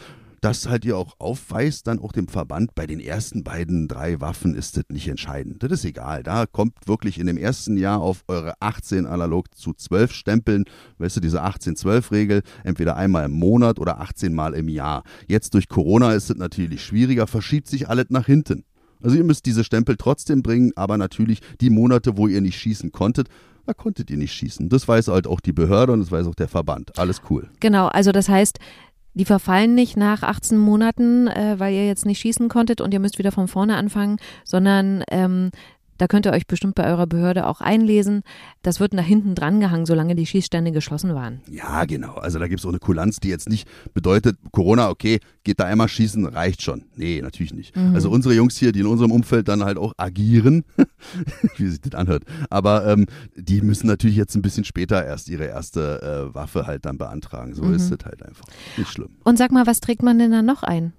dass 0.41 0.69
halt 0.69 0.85
ihr 0.85 0.97
auch 0.97 1.15
aufweist, 1.19 1.87
dann 1.87 1.99
auch 1.99 2.11
dem 2.11 2.27
Verband, 2.27 2.75
bei 2.75 2.87
den 2.87 2.99
ersten 2.99 3.43
beiden 3.43 3.87
drei 3.87 4.21
Waffen 4.21 4.55
ist 4.55 4.77
das 4.77 4.85
nicht 4.89 5.07
entscheidend. 5.07 5.61
Das 5.63 5.71
ist 5.71 5.85
egal. 5.85 6.23
Da 6.23 6.45
kommt 6.45 6.73
wirklich 6.85 7.19
in 7.19 7.27
dem 7.27 7.37
ersten 7.37 7.77
Jahr 7.77 7.99
auf 7.99 8.23
eure 8.27 8.53
18 8.59 9.05
analog 9.05 9.53
zu 9.55 9.73
12 9.73 10.11
Stempeln, 10.11 10.65
weißt 10.97 11.17
du, 11.17 11.21
diese 11.21 11.43
18-12-Regel, 11.43 12.41
entweder 12.63 12.95
einmal 12.95 13.25
im 13.25 13.31
Monat 13.31 13.79
oder 13.79 13.99
18 13.99 14.33
Mal 14.33 14.53
im 14.53 14.69
Jahr. 14.69 15.03
Jetzt 15.27 15.53
durch 15.53 15.67
Corona 15.67 16.13
ist 16.13 16.29
es 16.29 16.37
natürlich 16.37 16.83
schwieriger, 16.83 17.27
verschiebt 17.27 17.67
sich 17.67 17.89
alles 17.89 18.05
nach 18.09 18.25
hinten. 18.25 18.63
Also 19.01 19.15
ihr 19.15 19.23
müsst 19.23 19.45
diese 19.45 19.63
Stempel 19.63 19.95
trotzdem 19.97 20.43
bringen, 20.43 20.71
aber 20.75 20.97
natürlich 20.97 21.39
die 21.61 21.69
Monate, 21.69 22.17
wo 22.17 22.27
ihr 22.27 22.41
nicht 22.41 22.59
schießen 22.59 22.91
konntet, 22.91 23.29
da 23.69 23.75
konntet 23.75 24.09
ihr 24.09 24.17
nicht 24.17 24.33
schießen. 24.33 24.67
Das 24.67 24.87
weiß 24.87 25.09
halt 25.09 25.27
auch 25.27 25.39
die 25.39 25.53
Behörde 25.53 25.93
und 25.93 25.99
das 25.99 26.11
weiß 26.11 26.25
auch 26.25 26.33
der 26.33 26.47
Verband. 26.47 26.97
Alles 26.97 27.21
cool. 27.29 27.49
Genau, 27.59 27.85
also 27.85 28.11
das 28.11 28.27
heißt, 28.27 28.57
die 29.13 29.25
verfallen 29.25 29.75
nicht 29.75 29.95
nach 29.95 30.23
18 30.23 30.57
Monaten, 30.57 31.27
äh, 31.27 31.59
weil 31.59 31.75
ihr 31.75 31.85
jetzt 31.85 32.05
nicht 32.05 32.19
schießen 32.19 32.49
konntet 32.49 32.81
und 32.81 32.93
ihr 32.93 32.99
müsst 32.99 33.19
wieder 33.19 33.31
von 33.31 33.47
vorne 33.47 33.75
anfangen, 33.75 34.17
sondern 34.43 35.03
ähm, 35.11 35.51
da 35.99 36.07
könnt 36.07 36.25
ihr 36.25 36.31
euch 36.31 36.47
bestimmt 36.47 36.75
bei 36.75 36.87
eurer 36.87 37.05
Behörde 37.05 37.45
auch 37.45 37.61
einlesen. 37.61 38.23
Das 38.63 38.79
wird 38.79 38.93
nach 38.93 39.05
hinten 39.05 39.35
drangehangen, 39.35 39.85
solange 39.85 40.15
die 40.15 40.25
Schießstände 40.25 40.71
geschlossen 40.71 41.13
waren. 41.13 41.41
Ja, 41.49 41.85
genau. 41.85 42.15
Also 42.15 42.39
da 42.39 42.47
gibt 42.47 42.61
es 42.61 42.65
auch 42.65 42.69
eine 42.69 42.79
Kulanz, 42.79 43.17
die 43.17 43.29
jetzt 43.29 43.49
nicht 43.49 43.67
bedeutet, 43.93 44.37
Corona, 44.51 44.89
okay, 44.89 45.19
geht 45.43 45.59
da 45.59 45.65
einmal 45.65 45.87
schießen, 45.87 46.25
reicht 46.25 46.61
schon. 46.61 46.85
Nee, 46.95 47.21
natürlich 47.21 47.53
nicht. 47.53 47.75
Also 47.93 48.09
unsere 48.09 48.33
Jungs 48.33 48.57
hier, 48.57 48.71
die 48.71 48.79
in 48.79 48.85
unserem 48.87 49.11
Umfeld 49.11 49.47
dann 49.47 49.63
halt 49.63 49.77
auch 49.77 49.93
agieren, 49.97 50.63
wie 51.57 51.67
sich 51.67 51.81
das 51.81 51.93
anhört, 51.93 52.23
aber 52.49 52.87
ähm, 52.87 53.05
die 53.35 53.61
müssen 53.61 53.87
natürlich 53.87 54.15
jetzt 54.15 54.35
ein 54.35 54.41
bisschen 54.41 54.63
später 54.63 55.05
erst 55.05 55.29
ihre 55.29 55.45
erste 55.45 56.29
äh, 56.31 56.33
Waffe 56.33 56.65
halt 56.65 56.85
dann 56.85 56.97
beantragen. 56.97 57.53
So 57.53 57.69
ist 57.71 57.91
es 57.91 58.05
halt 58.05 58.23
einfach. 58.23 58.45
Nicht 58.77 58.89
schlimm. 58.89 59.09
Und 59.23 59.37
sag 59.37 59.51
mal, 59.51 59.67
was 59.67 59.81
trägt 59.81 60.01
man 60.01 60.17
denn 60.17 60.31
da 60.31 60.41
noch 60.41 60.63
ein? 60.63 60.93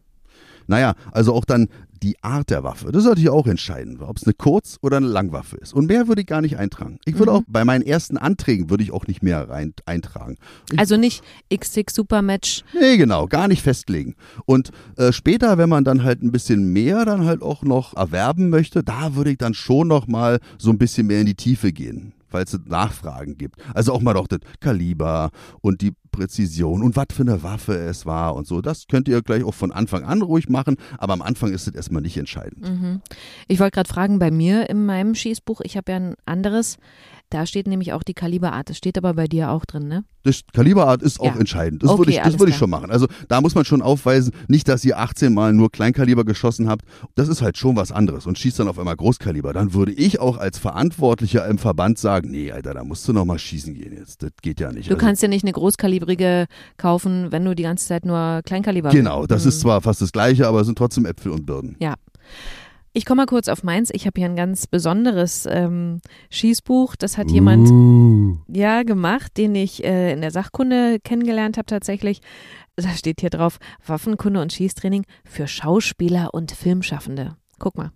Naja, 0.66 0.94
also 1.10 1.34
auch 1.34 1.44
dann 1.44 1.68
die 2.02 2.22
Art 2.22 2.50
der 2.50 2.64
Waffe. 2.64 2.92
Das 2.92 3.02
ist 3.02 3.08
natürlich 3.08 3.30
auch 3.30 3.46
entscheidend, 3.46 4.00
ob 4.00 4.16
es 4.16 4.24
eine 4.24 4.34
Kurz- 4.34 4.78
oder 4.82 4.96
eine 4.96 5.06
Langwaffe 5.06 5.56
ist. 5.56 5.74
Und 5.74 5.86
mehr 5.86 6.08
würde 6.08 6.22
ich 6.22 6.26
gar 6.26 6.40
nicht 6.40 6.56
eintragen. 6.58 6.98
Ich 7.04 7.18
würde 7.18 7.32
auch 7.32 7.42
bei 7.46 7.64
meinen 7.64 7.82
ersten 7.82 8.16
Anträgen 8.16 8.70
würde 8.70 8.82
ich 8.82 8.92
auch 8.92 9.06
nicht 9.06 9.22
mehr 9.22 9.48
rein, 9.48 9.74
eintragen. 9.86 10.36
Ich, 10.72 10.78
Also 10.78 10.96
nicht 10.96 11.22
XX 11.54 11.94
Supermatch. 11.94 12.64
nee, 12.78 12.96
genau, 12.96 13.26
gar 13.26 13.48
nicht 13.48 13.62
festlegen. 13.62 14.14
Und 14.46 14.70
äh, 14.96 15.12
später, 15.12 15.58
wenn 15.58 15.68
man 15.68 15.84
dann 15.84 16.02
halt 16.02 16.22
ein 16.22 16.32
bisschen 16.32 16.72
mehr 16.72 17.04
dann 17.04 17.24
halt 17.24 17.42
auch 17.42 17.62
noch 17.62 17.94
erwerben 17.96 18.48
möchte, 18.50 18.82
da 18.82 19.14
würde 19.14 19.30
ich 19.32 19.38
dann 19.38 19.54
schon 19.54 19.88
noch 19.88 20.06
mal 20.06 20.40
so 20.58 20.70
ein 20.70 20.78
bisschen 20.78 21.06
mehr 21.06 21.20
in 21.20 21.26
die 21.26 21.34
Tiefe 21.34 21.72
gehen. 21.72 22.12
Weil 22.32 22.44
es 22.44 22.56
Nachfragen 22.66 23.36
gibt. 23.36 23.56
Also 23.74 23.92
auch 23.92 24.00
mal 24.00 24.14
doch 24.14 24.28
das 24.28 24.38
Kaliber 24.60 25.30
und 25.62 25.80
die 25.82 25.92
Präzision 26.10 26.82
und 26.82 26.96
was 26.96 27.06
für 27.12 27.22
eine 27.22 27.42
Waffe 27.42 27.74
es 27.76 28.06
war 28.06 28.34
und 28.34 28.46
so. 28.46 28.60
Das 28.60 28.86
könnt 28.88 29.08
ihr 29.08 29.22
gleich 29.22 29.44
auch 29.44 29.54
von 29.54 29.72
Anfang 29.72 30.04
an 30.04 30.22
ruhig 30.22 30.48
machen, 30.48 30.76
aber 30.98 31.12
am 31.12 31.22
Anfang 31.22 31.52
ist 31.52 31.66
es 31.68 31.74
erstmal 31.74 32.02
nicht 32.02 32.16
entscheidend. 32.16 32.68
Mhm. 32.68 33.00
Ich 33.48 33.60
wollte 33.60 33.74
gerade 33.76 33.88
fragen, 33.88 34.18
bei 34.18 34.30
mir 34.30 34.68
in 34.70 34.84
meinem 34.86 35.14
Schießbuch, 35.14 35.60
ich 35.62 35.76
habe 35.76 35.92
ja 35.92 35.96
ein 35.96 36.14
anderes, 36.26 36.76
da 37.30 37.46
steht 37.46 37.68
nämlich 37.68 37.92
auch 37.92 38.02
die 38.02 38.14
Kaliberart. 38.14 38.70
Das 38.70 38.76
steht 38.76 38.98
aber 38.98 39.14
bei 39.14 39.26
dir 39.28 39.50
auch 39.50 39.64
drin, 39.64 39.86
ne? 39.86 40.04
Das 40.22 40.40
Kaliberart 40.52 41.00
ist 41.00 41.18
auch 41.20 41.34
Ja. 41.34 41.38
entscheidend. 41.40 41.82
Das 41.82 41.90
Okay, 41.90 41.98
würde 42.00 42.10
ich, 42.12 42.18
das 42.18 42.38
würde 42.38 42.50
ich 42.50 42.56
schon 42.58 42.68
machen. 42.68 42.90
Also 42.90 43.06
da 43.28 43.40
muss 43.40 43.54
man 43.54 43.64
schon 43.64 43.80
aufweisen, 43.80 44.32
nicht, 44.48 44.68
dass 44.68 44.84
ihr 44.84 44.98
18 44.98 45.32
Mal 45.32 45.54
nur 45.54 45.70
Kleinkaliber 45.70 46.24
geschossen 46.24 46.68
habt. 46.68 46.84
Das 47.14 47.28
ist 47.28 47.40
halt 47.40 47.56
schon 47.56 47.76
was 47.76 47.90
anderes 47.92 48.26
und 48.26 48.36
schießt 48.36 48.58
dann 48.58 48.68
auf 48.68 48.78
einmal 48.78 48.96
Großkaliber. 48.96 49.52
Dann 49.54 49.72
würde 49.72 49.92
ich 49.92 50.18
auch 50.20 50.36
als 50.36 50.58
Verantwortlicher 50.58 51.46
im 51.46 51.56
Verband 51.56 51.98
sagen, 51.98 52.30
nee, 52.32 52.50
Alter, 52.52 52.74
da 52.74 52.84
musst 52.84 53.06
du 53.08 53.12
noch 53.14 53.24
mal 53.24 53.38
schießen 53.38 53.72
gehen 53.74 53.94
jetzt. 53.96 54.22
Das 54.22 54.32
geht 54.42 54.60
ja 54.60 54.72
nicht. 54.72 54.90
Du 54.90 54.94
Also- 54.94 55.06
kannst 55.06 55.22
dir 55.22 55.28
nicht 55.28 55.44
eine 55.44 55.52
großkalibrige 56.00 56.46
kaufen, 56.76 57.32
wenn 57.32 57.44
du 57.44 57.54
die 57.54 57.62
ganze 57.62 57.86
Zeit 57.86 58.04
nur 58.04 58.40
Kleinkaliber 58.44 58.90
Genau, 58.90 59.26
das 59.26 59.44
Mhm. 59.44 59.48
ist 59.50 59.60
zwar 59.60 59.80
fast 59.80 60.00
das 60.02 60.12
Gleiche, 60.12 60.46
aber 60.48 60.60
es 60.60 60.66
sind 60.66 60.78
trotzdem 60.78 61.06
Äpfel 61.06 61.32
und 61.32 61.46
Birnen. 61.46 61.76
Ich 62.92 63.04
komme 63.06 63.22
mal 63.22 63.26
kurz 63.26 63.46
auf 63.46 63.62
meins. 63.62 63.90
Ich 63.92 64.06
habe 64.06 64.18
hier 64.20 64.28
ein 64.28 64.34
ganz 64.34 64.66
besonderes 64.66 65.46
ähm, 65.48 66.00
Schießbuch. 66.28 66.96
Das 66.96 67.18
hat 67.18 67.30
jemand 67.30 67.68
ja 68.48 68.82
gemacht, 68.82 69.36
den 69.36 69.54
ich 69.54 69.84
äh, 69.84 70.12
in 70.12 70.20
der 70.22 70.32
Sachkunde 70.32 70.98
kennengelernt 70.98 71.56
habe 71.56 71.66
tatsächlich. 71.66 72.20
Da 72.74 72.88
steht 72.90 73.20
hier 73.20 73.30
drauf 73.30 73.58
Waffenkunde 73.86 74.40
und 74.40 74.52
Schießtraining 74.52 75.04
für 75.24 75.46
Schauspieler 75.46 76.34
und 76.34 76.50
Filmschaffende. 76.50 77.36
Guck 77.60 77.76
mal. 77.78 77.92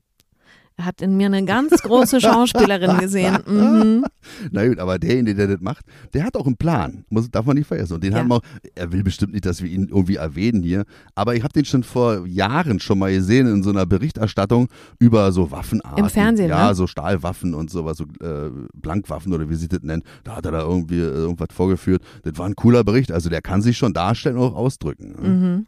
Er 0.77 0.87
hat 0.87 1.01
in 1.03 1.17
mir 1.17 1.27
eine 1.27 1.45
ganz 1.45 1.71
große 1.83 2.21
Schauspielerin 2.21 2.99
gesehen. 3.01 3.39
Mhm. 3.47 4.05
Na 4.51 4.67
gut, 4.67 4.81
aber 4.81 4.99
derjenige, 4.99 5.37
der 5.37 5.47
das 5.47 5.61
macht, 5.61 5.85
der 6.15 6.25
hat 6.25 6.37
auch 6.37 6.47
einen 6.47 6.57
Plan. 6.57 7.05
Muss, 7.11 7.31
darf 7.31 7.47
man 7.47 7.57
nicht 7.57 7.69
vergessen. 7.69 7.95
Und 7.95 8.03
den 8.03 8.13
Ja. 8.13 8.19
haben 8.19 8.29
wir 8.29 8.37
auch, 8.39 8.43
er 8.75 8.91
will 8.91 9.05
bestimmt 9.05 9.35
nicht, 9.35 9.47
dass 9.47 9.63
wir 9.63 9.71
ihn 9.71 9.87
irgendwie 9.89 10.17
erwähnen 10.17 10.65
hier, 10.65 10.85
aber 11.15 11.37
ich 11.37 11.45
habe 11.45 11.53
den 11.53 11.65
schon 11.65 11.85
vor 11.85 12.27
Jahren 12.27 12.81
schon 12.81 12.99
mal 12.99 13.13
gesehen 13.13 13.47
in 13.47 13.63
so 13.63 13.71
einer 13.71 13.87
Berichterstattung 13.87 14.67
über 14.99 15.31
so 15.31 15.53
Waffenarten. 15.53 16.03
Im 16.03 16.11
Fernsehen, 16.11 16.49
Ja, 16.49 16.71
ne? 16.71 16.75
so 16.75 16.89
Stahlwaffen 16.89 17.55
und 17.55 17.71
sowas, 17.71 17.97
so 17.99 18.05
äh, 18.21 18.51
Blankwaffen 18.75 19.33
oder 19.33 19.49
wie 19.49 19.55
sie 19.55 19.69
das 19.69 19.83
nennen. 19.83 20.03
Da 20.25 20.35
hat 20.35 20.45
er 20.47 20.51
da 20.53 20.61
irgendwie 20.63 20.99
äh, 20.99 21.05
irgendwas 21.05 21.49
vorgeführt. 21.55 22.03
Das 22.25 22.37
war 22.37 22.47
ein 22.47 22.57
cooler 22.57 22.83
Bericht. 22.83 23.13
Also 23.13 23.31
der 23.31 23.43
kann 23.43 23.63
sich 23.63 23.79
schon 23.79 23.93
darstellen 23.93 24.39
und 24.39 24.43
auch 24.53 24.57
ausdrücken. 24.57 25.13
ne? 25.23 25.29
Mhm. 25.29 25.67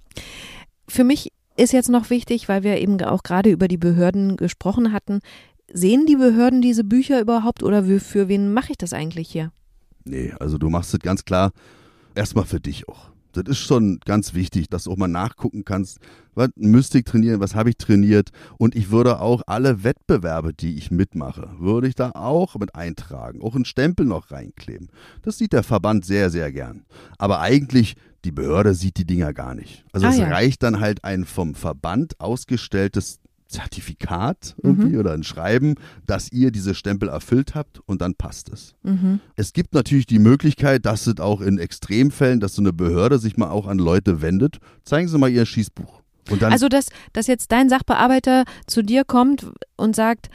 Für 0.89 1.05
mich 1.05 1.31
ist 1.57 1.73
jetzt 1.73 1.89
noch 1.89 2.11
wichtig, 2.11 2.49
weil 2.49 2.63
wir 2.63 2.79
eben 2.79 3.01
auch 3.03 3.23
gerade 3.23 3.51
über 3.51 3.69
die 3.69 3.77
Behörden 3.77 4.37
gesprochen 4.37 4.93
hatten. 4.93 5.21
Sehen 5.73 6.07
die 6.07 6.17
Behörden 6.17 6.63
diese 6.63 6.85
Bücher 6.85 7.21
überhaupt 7.21 7.63
oder 7.63 7.85
für 8.01 8.29
wen 8.29 8.53
mache 8.53 8.73
ich 8.73 8.79
das 8.79 8.93
eigentlich 8.93 9.29
hier? 9.29 9.53
Nee, 10.05 10.33
also 10.39 10.59
du 10.59 10.71
machst 10.71 10.95
es 10.95 11.01
ganz 11.01 11.25
klar 11.25 11.53
erstmal 12.15 12.45
für 12.45 12.61
dich 12.61 12.89
auch. 12.89 13.11
Das 13.33 13.45
ist 13.49 13.59
schon 13.59 14.01
ganz 14.07 14.33
wichtig, 14.33 14.71
dass 14.71 14.85
du 14.85 14.93
auch 14.93 14.97
mal 14.97 15.09
nachgucken 15.09 15.65
kannst, 15.65 15.99
was 16.35 16.49
müsste 16.57 16.99
ich 16.99 17.05
trainieren, 17.05 17.41
was 17.41 17.55
habe 17.55 17.69
ich 17.69 17.77
trainiert. 17.77 18.31
Und 18.57 18.75
ich 18.75 18.91
würde 18.91 19.21
auch 19.21 19.43
alle 19.47 19.85
Wettbewerbe, 19.85 20.55
die 20.55 20.79
ich 20.79 20.91
mitmache, 20.91 21.51
würde 21.59 21.87
ich 21.89 21.95
da 21.95 22.13
auch 22.13 22.55
mit 22.57 22.75
eintragen, 22.75 23.43
auch 23.43 23.55
einen 23.55 23.67
Stempel 23.67 24.07
noch 24.07 24.31
reinkleben. 24.31 24.89
Das 25.21 25.37
sieht 25.37 25.53
der 25.53 25.65
Verband 25.65 26.07
sehr, 26.07 26.31
sehr 26.31 26.51
gern. 26.51 26.87
Aber 27.19 27.41
eigentlich, 27.41 27.97
die 28.27 28.33
Behörde 28.33 28.75
sieht 28.75 28.99
die 28.99 29.07
Dinger 29.07 29.33
gar 29.33 29.55
nicht. 29.55 29.85
Also 29.93 30.07
Ah, 30.07 30.11
es 30.11 30.19
ja. 30.19 30.29
reicht 30.29 30.63
dann 30.63 30.81
halt 30.81 31.05
ein 31.05 31.25
vom 31.25 31.55
Verband 31.55 32.21
ausgestelltes 32.21 33.21
Zertifikat 33.49 34.57
irgendwie 34.63 34.95
Mhm. 34.95 34.99
oder 34.99 35.13
ein 35.13 35.23
Schreiben, 35.23 35.77
dass 36.07 36.31
ihr 36.33 36.51
diese 36.51 36.75
Stempel 36.75 37.09
erfüllt 37.09 37.55
habt 37.55 37.81
und 37.87 38.01
dann 38.01 38.15
passt 38.15 38.49
es. 38.49 38.75
Mhm. 38.83 39.21
Es 39.37 39.53
gibt 39.53 39.73
natürlich 39.75 40.07
die 40.07 40.19
Möglichkeit, 40.19 40.85
dass 40.85 41.07
es 41.07 41.21
auch 41.21 41.41
in 41.41 41.59
Extremfällen, 41.59 42.41
dass 42.41 42.55
so 42.57 42.63
eine 42.63 42.73
Behörde 42.73 43.19
sich 43.21 43.37
mal 43.37 43.51
auch 43.51 43.67
an 43.69 43.79
Leute 43.79 44.21
wendet. 44.21 44.59
Zeigen 44.85 45.07
Sie 45.09 45.17
mal 45.19 45.31
Ihr 45.31 45.47
Schießbuch. 45.47 46.03
Also, 46.41 46.69
dass, 46.69 46.89
dass 47.13 47.29
jetzt 47.29 47.53
dein 47.53 47.69
Sachbearbeiter 47.69 48.45
zu 48.67 48.83
dir 48.83 49.05
kommt 49.05 49.47
und 49.77 49.95
sagt, 49.95 50.29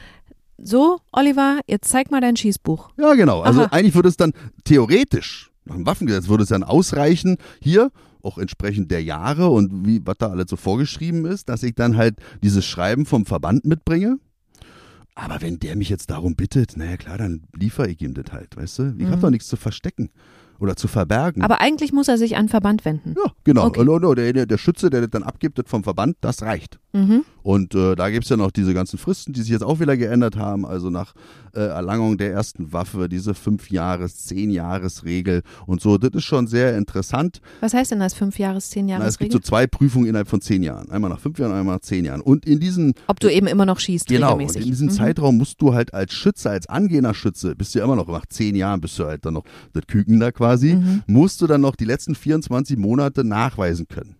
so, 0.56 0.98
Oliver, 1.12 1.60
jetzt 1.66 1.88
zeig 1.90 2.10
mal 2.10 2.22
dein 2.22 2.36
Schießbuch. 2.36 2.90
ja 2.98 3.12
genau. 3.14 3.42
Also 3.42 3.62
Aha. 3.64 3.68
eigentlich 3.72 3.94
würde 3.94 4.08
es 4.08 4.16
dann 4.16 4.32
theoretisch, 4.64 5.51
nach 5.64 5.76
dem 5.76 5.86
Waffengesetz 5.86 6.28
würde 6.28 6.42
es 6.42 6.48
dann 6.48 6.62
ausreichen, 6.64 7.36
hier 7.60 7.90
auch 8.22 8.38
entsprechend 8.38 8.90
der 8.90 9.02
Jahre 9.02 9.48
und 9.48 9.86
wie, 9.86 10.00
was 10.04 10.16
da 10.18 10.28
alles 10.30 10.46
so 10.48 10.56
vorgeschrieben 10.56 11.24
ist, 11.24 11.48
dass 11.48 11.62
ich 11.62 11.74
dann 11.74 11.96
halt 11.96 12.16
dieses 12.42 12.64
Schreiben 12.64 13.04
vom 13.06 13.26
Verband 13.26 13.64
mitbringe. 13.64 14.18
Aber 15.14 15.40
wenn 15.42 15.58
der 15.58 15.76
mich 15.76 15.88
jetzt 15.88 16.10
darum 16.10 16.36
bittet, 16.36 16.76
naja 16.76 16.96
klar, 16.96 17.18
dann 17.18 17.42
liefere 17.54 17.88
ich 17.88 18.00
ihm 18.00 18.14
das 18.14 18.32
halt, 18.32 18.56
weißt 18.56 18.78
du? 18.78 18.94
Ich 18.98 19.06
habe 19.06 19.16
Mhm. 19.16 19.20
doch 19.20 19.30
nichts 19.30 19.48
zu 19.48 19.56
verstecken 19.56 20.10
oder 20.62 20.76
zu 20.76 20.88
verbergen. 20.88 21.42
Aber 21.42 21.60
eigentlich 21.60 21.92
muss 21.92 22.08
er 22.08 22.16
sich 22.18 22.36
an 22.36 22.44
den 22.44 22.48
Verband 22.48 22.84
wenden. 22.84 23.14
ja, 23.22 23.32
genau. 23.44 23.66
Okay. 23.66 23.80
Und, 23.80 23.88
und, 23.88 24.04
und 24.04 24.16
der, 24.18 24.46
der 24.46 24.58
Schütze, 24.58 24.88
der 24.90 25.00
das 25.02 25.10
dann 25.10 25.22
abgibt, 25.24 25.58
das 25.58 25.64
vom 25.68 25.82
Verband, 25.84 26.16
das 26.20 26.42
reicht. 26.42 26.78
Mhm. 26.92 27.24
Und 27.42 27.74
äh, 27.74 27.96
da 27.96 28.10
gibt's 28.10 28.28
ja 28.28 28.36
noch 28.36 28.50
diese 28.52 28.72
ganzen 28.74 28.98
Fristen, 28.98 29.32
die 29.32 29.40
sich 29.40 29.50
jetzt 29.50 29.64
auch 29.64 29.80
wieder 29.80 29.96
geändert 29.96 30.36
haben. 30.36 30.64
Also 30.64 30.90
nach 30.90 31.14
äh, 31.54 31.60
Erlangung 31.60 32.16
der 32.18 32.30
ersten 32.32 32.72
Waffe, 32.72 33.08
diese 33.08 33.34
fünf 33.34 33.70
Jahres, 33.70 34.24
zehn 34.24 34.50
Jahres 34.50 35.04
Regel 35.04 35.42
und 35.66 35.80
so. 35.80 35.98
Das 35.98 36.10
ist 36.12 36.24
schon 36.24 36.46
sehr 36.46 36.76
interessant. 36.76 37.40
Was 37.60 37.74
heißt 37.74 37.90
denn 37.90 37.98
das? 37.98 38.14
Fünf 38.14 38.38
Jahres, 38.38 38.70
zehn 38.70 38.86
Na, 38.86 38.92
Jahres 38.92 39.08
es 39.08 39.18
gibt 39.18 39.32
so 39.32 39.38
zwei 39.40 39.66
Prüfungen 39.66 40.06
innerhalb 40.06 40.28
von 40.28 40.40
zehn 40.40 40.62
Jahren. 40.62 40.90
Einmal 40.90 41.10
nach 41.10 41.18
fünf 41.18 41.38
Jahren, 41.38 41.52
einmal 41.52 41.76
nach 41.76 41.82
zehn 41.82 42.04
Jahren. 42.04 42.20
Und 42.20 42.46
in 42.46 42.60
diesen, 42.60 42.94
Ob 43.08 43.18
du 43.18 43.32
eben 43.32 43.46
immer 43.48 43.66
noch 43.66 43.80
schießt, 43.80 44.06
genau, 44.06 44.34
und 44.34 44.40
regelmäßig. 44.40 44.62
in 44.62 44.68
diesem 44.70 44.86
Mhm. 44.88 44.90
Zeitraum 44.92 45.36
musst 45.38 45.60
du 45.62 45.74
halt 45.74 45.94
als 45.94 46.12
Schütze, 46.12 46.50
als 46.50 46.68
angehender 46.68 47.14
Schütze, 47.14 47.56
bist 47.56 47.74
du 47.74 47.78
ja 47.80 47.84
immer 47.86 47.96
noch 47.96 48.06
nach 48.08 48.26
zehn 48.26 48.54
Jahren, 48.54 48.80
bist 48.80 48.98
du 48.98 49.06
halt 49.06 49.24
dann 49.24 49.34
noch 49.34 49.44
das 49.72 49.86
Küken 49.86 50.20
da 50.20 50.30
quasi, 50.30 50.51
Mhm. 50.60 51.02
musst 51.06 51.40
du 51.40 51.46
dann 51.46 51.60
noch 51.60 51.76
die 51.76 51.84
letzten 51.84 52.14
24 52.14 52.76
Monate 52.76 53.24
nachweisen 53.24 53.88
können. 53.88 54.16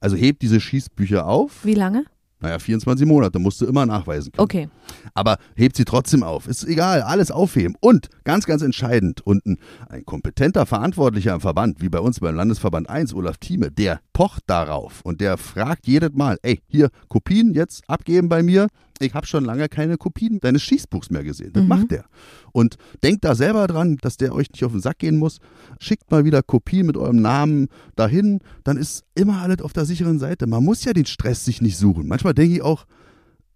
Also 0.00 0.16
heb 0.16 0.38
diese 0.40 0.60
Schießbücher 0.60 1.26
auf. 1.26 1.64
Wie 1.64 1.74
lange? 1.74 2.04
Naja, 2.42 2.58
24 2.58 3.06
Monate 3.06 3.38
musst 3.38 3.60
du 3.60 3.66
immer 3.66 3.84
nachweisen 3.84 4.32
können. 4.32 4.42
Okay. 4.42 4.68
Aber 5.12 5.36
hebt 5.56 5.76
sie 5.76 5.84
trotzdem 5.84 6.22
auf. 6.22 6.48
Ist 6.48 6.64
egal, 6.64 7.02
alles 7.02 7.30
aufheben. 7.30 7.76
Und 7.80 8.08
ganz, 8.24 8.46
ganz 8.46 8.62
entscheidend, 8.62 9.20
und 9.20 9.44
ein, 9.44 9.58
ein 9.90 10.06
kompetenter 10.06 10.64
Verantwortlicher 10.64 11.34
im 11.34 11.40
Verband, 11.40 11.82
wie 11.82 11.90
bei 11.90 12.00
uns 12.00 12.20
beim 12.20 12.34
Landesverband 12.34 12.88
1, 12.88 13.12
Olaf 13.12 13.36
Thieme, 13.36 13.70
der 13.70 14.00
pocht 14.14 14.44
darauf 14.46 15.02
und 15.02 15.20
der 15.20 15.36
fragt 15.36 15.86
jedes 15.86 16.14
Mal, 16.14 16.38
ey, 16.42 16.62
hier, 16.66 16.88
Kopien 17.08 17.52
jetzt 17.52 17.82
abgeben 17.88 18.30
bei 18.30 18.42
mir. 18.42 18.68
Ich 19.02 19.14
habe 19.14 19.26
schon 19.26 19.44
lange 19.46 19.68
keine 19.68 19.96
Kopien 19.96 20.40
deines 20.40 20.62
Schießbuchs 20.62 21.08
mehr 21.10 21.24
gesehen. 21.24 21.52
Das 21.54 21.62
Mhm. 21.62 21.68
macht 21.68 21.90
der. 21.90 22.04
Und 22.52 22.76
denkt 23.02 23.24
da 23.24 23.34
selber 23.34 23.66
dran, 23.66 23.96
dass 24.02 24.18
der 24.18 24.34
euch 24.34 24.50
nicht 24.50 24.62
auf 24.64 24.72
den 24.72 24.80
Sack 24.82 24.98
gehen 24.98 25.16
muss. 25.16 25.38
Schickt 25.80 26.10
mal 26.10 26.24
wieder 26.26 26.42
Kopien 26.42 26.86
mit 26.86 26.96
eurem 26.98 27.20
Namen 27.22 27.68
dahin. 27.96 28.40
Dann 28.62 28.76
ist 28.76 29.04
immer 29.14 29.40
alles 29.40 29.62
auf 29.62 29.72
der 29.72 29.86
sicheren 29.86 30.18
Seite. 30.18 30.46
Man 30.46 30.62
muss 30.64 30.84
ja 30.84 30.92
den 30.92 31.06
Stress 31.06 31.44
sich 31.46 31.62
nicht 31.62 31.78
suchen. 31.78 32.08
Manchmal 32.08 32.34
denke 32.34 32.54
ich 32.56 32.62
auch, 32.62 32.84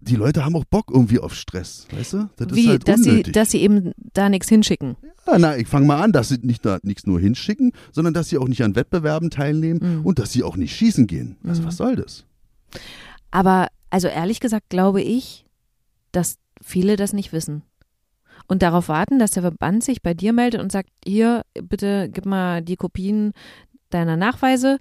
die 0.01 0.17
Leute 0.17 0.45
haben 0.47 0.57
auch 0.57 0.65
Bock 0.65 0.91
irgendwie 0.93 1.19
auf 1.19 1.35
Stress, 1.35 1.87
weißt 1.91 2.13
du? 2.15 2.31
Das 2.37 2.55
Wie, 2.55 2.63
ist 2.65 2.69
halt 2.69 2.89
dass, 2.89 3.03
sie, 3.03 3.23
dass 3.23 3.51
sie 3.51 3.59
eben 3.61 3.93
da 4.13 4.29
nichts 4.29 4.49
hinschicken. 4.51 4.97
ja, 5.27 5.39
na, 5.39 5.57
ich 5.57 5.67
fange 5.67 5.87
mal 5.87 6.03
an, 6.03 6.13
dass 6.13 6.29
sie 6.29 6.39
nicht 6.43 6.65
da 6.65 6.79
nichts 6.83 7.07
nur 7.07 7.19
hinschicken, 7.21 7.73
sondern 7.93 8.13
dass 8.13 8.29
sie 8.29 8.37
auch 8.39 8.49
nicht 8.49 8.63
an 8.63 8.77
Wettbewerben 8.77 9.31
teilnehmen 9.31 9.99
Mhm. 10.01 10.07
und 10.07 10.19
dass 10.19 10.31
sie 10.33 10.43
auch 10.43 10.57
nicht 10.57 10.75
schießen 10.77 11.07
gehen. 11.07 11.37
Also 11.45 11.63
Mhm. 11.63 11.67
was 11.67 11.77
soll 11.79 11.97
das? 11.97 12.25
Aber 13.31 13.69
also 13.91 14.09
ehrlich 14.09 14.41
gesagt 14.41 14.69
glaube 14.69 15.03
ich, 15.03 15.45
dass 16.13 16.39
viele 16.61 16.97
das 16.97 17.13
nicht 17.13 17.33
wissen. 17.33 17.63
Und 18.47 18.63
darauf 18.63 18.89
warten, 18.89 19.19
dass 19.19 19.31
der 19.31 19.43
Verband 19.43 19.83
sich 19.85 20.03
bei 20.03 20.15
dir 20.15 20.33
meldet 20.33 20.61
und 20.61 20.71
sagt, 20.71 20.91
hier, 21.05 21.43
bitte 21.63 22.11
gib 22.13 22.27
mal 22.27 22.63
die 22.63 22.77
Kopien 22.77 23.33
deiner 23.91 24.17
Nachweise. 24.17 24.79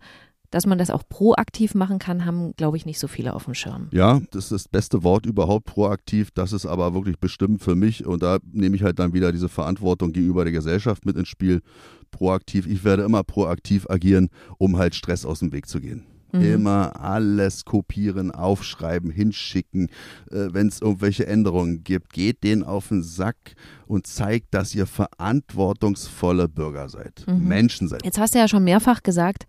Dass 0.50 0.68
man 0.68 0.78
das 0.78 0.92
auch 0.92 1.02
proaktiv 1.10 1.74
machen 1.74 1.98
kann, 1.98 2.26
haben, 2.26 2.54
glaube 2.56 2.78
ich, 2.78 2.86
nicht 2.86 3.00
so 3.00 3.08
viele 3.08 3.34
auf 3.34 3.46
dem 3.46 3.56
Schirm. 3.56 3.88
Ja, 3.92 4.22
das 4.30 4.46
ist 4.46 4.52
das 4.52 4.68
beste 4.68 5.04
Wort 5.04 5.26
überhaupt, 5.26 5.66
proaktiv. 5.66 6.30
Das 6.30 6.54
ist 6.54 6.68
aber 6.68 6.94
wirklich 6.94 7.18
bestimmt 7.18 7.64
für 7.64 7.74
mich 7.74 8.06
und 8.06 8.22
da 8.22 8.38
nehme 8.52 8.76
ich 8.76 8.84
halt 8.84 9.00
dann 9.00 9.14
wieder 9.14 9.32
diese 9.32 9.50
Verantwortung 9.50 10.14
gegenüber 10.14 10.44
der 10.44 10.54
Gesellschaft 10.54 11.08
mit 11.08 11.18
ins 11.18 11.30
Spiel. 11.30 11.62
Proaktiv. 12.12 12.68
Ich 12.68 12.84
werde 12.84 13.02
immer 13.02 13.24
proaktiv 13.24 13.90
agieren, 13.90 14.30
um 14.60 14.78
halt 14.78 14.94
Stress 14.94 15.26
aus 15.26 15.40
dem 15.40 15.52
Weg 15.54 15.68
zu 15.68 15.82
gehen. 15.82 16.06
Mhm. 16.34 16.42
Immer 16.42 17.00
alles 17.00 17.64
kopieren, 17.64 18.32
aufschreiben, 18.32 19.12
hinschicken. 19.12 19.90
Äh, 20.32 20.50
Wenn 20.52 20.68
es 20.68 20.82
irgendwelche 20.82 21.28
Änderungen 21.28 21.84
gibt, 21.84 22.12
geht 22.12 22.44
denen 22.44 22.64
auf 22.64 22.88
den 22.88 23.04
Sack 23.04 23.56
und 23.86 24.08
zeigt, 24.08 24.54
dass 24.54 24.74
ihr 24.74 24.88
verantwortungsvolle 24.88 26.50
Bürger 26.50 26.90
seid. 26.90 27.24
Mhm. 27.28 27.48
Menschen 27.48 27.88
seid. 27.88 28.04
Jetzt 28.04 28.20
hast 28.20 28.34
du 28.34 28.40
ja 28.40 28.48
schon 28.48 28.64
mehrfach 28.64 29.04
gesagt, 29.04 29.46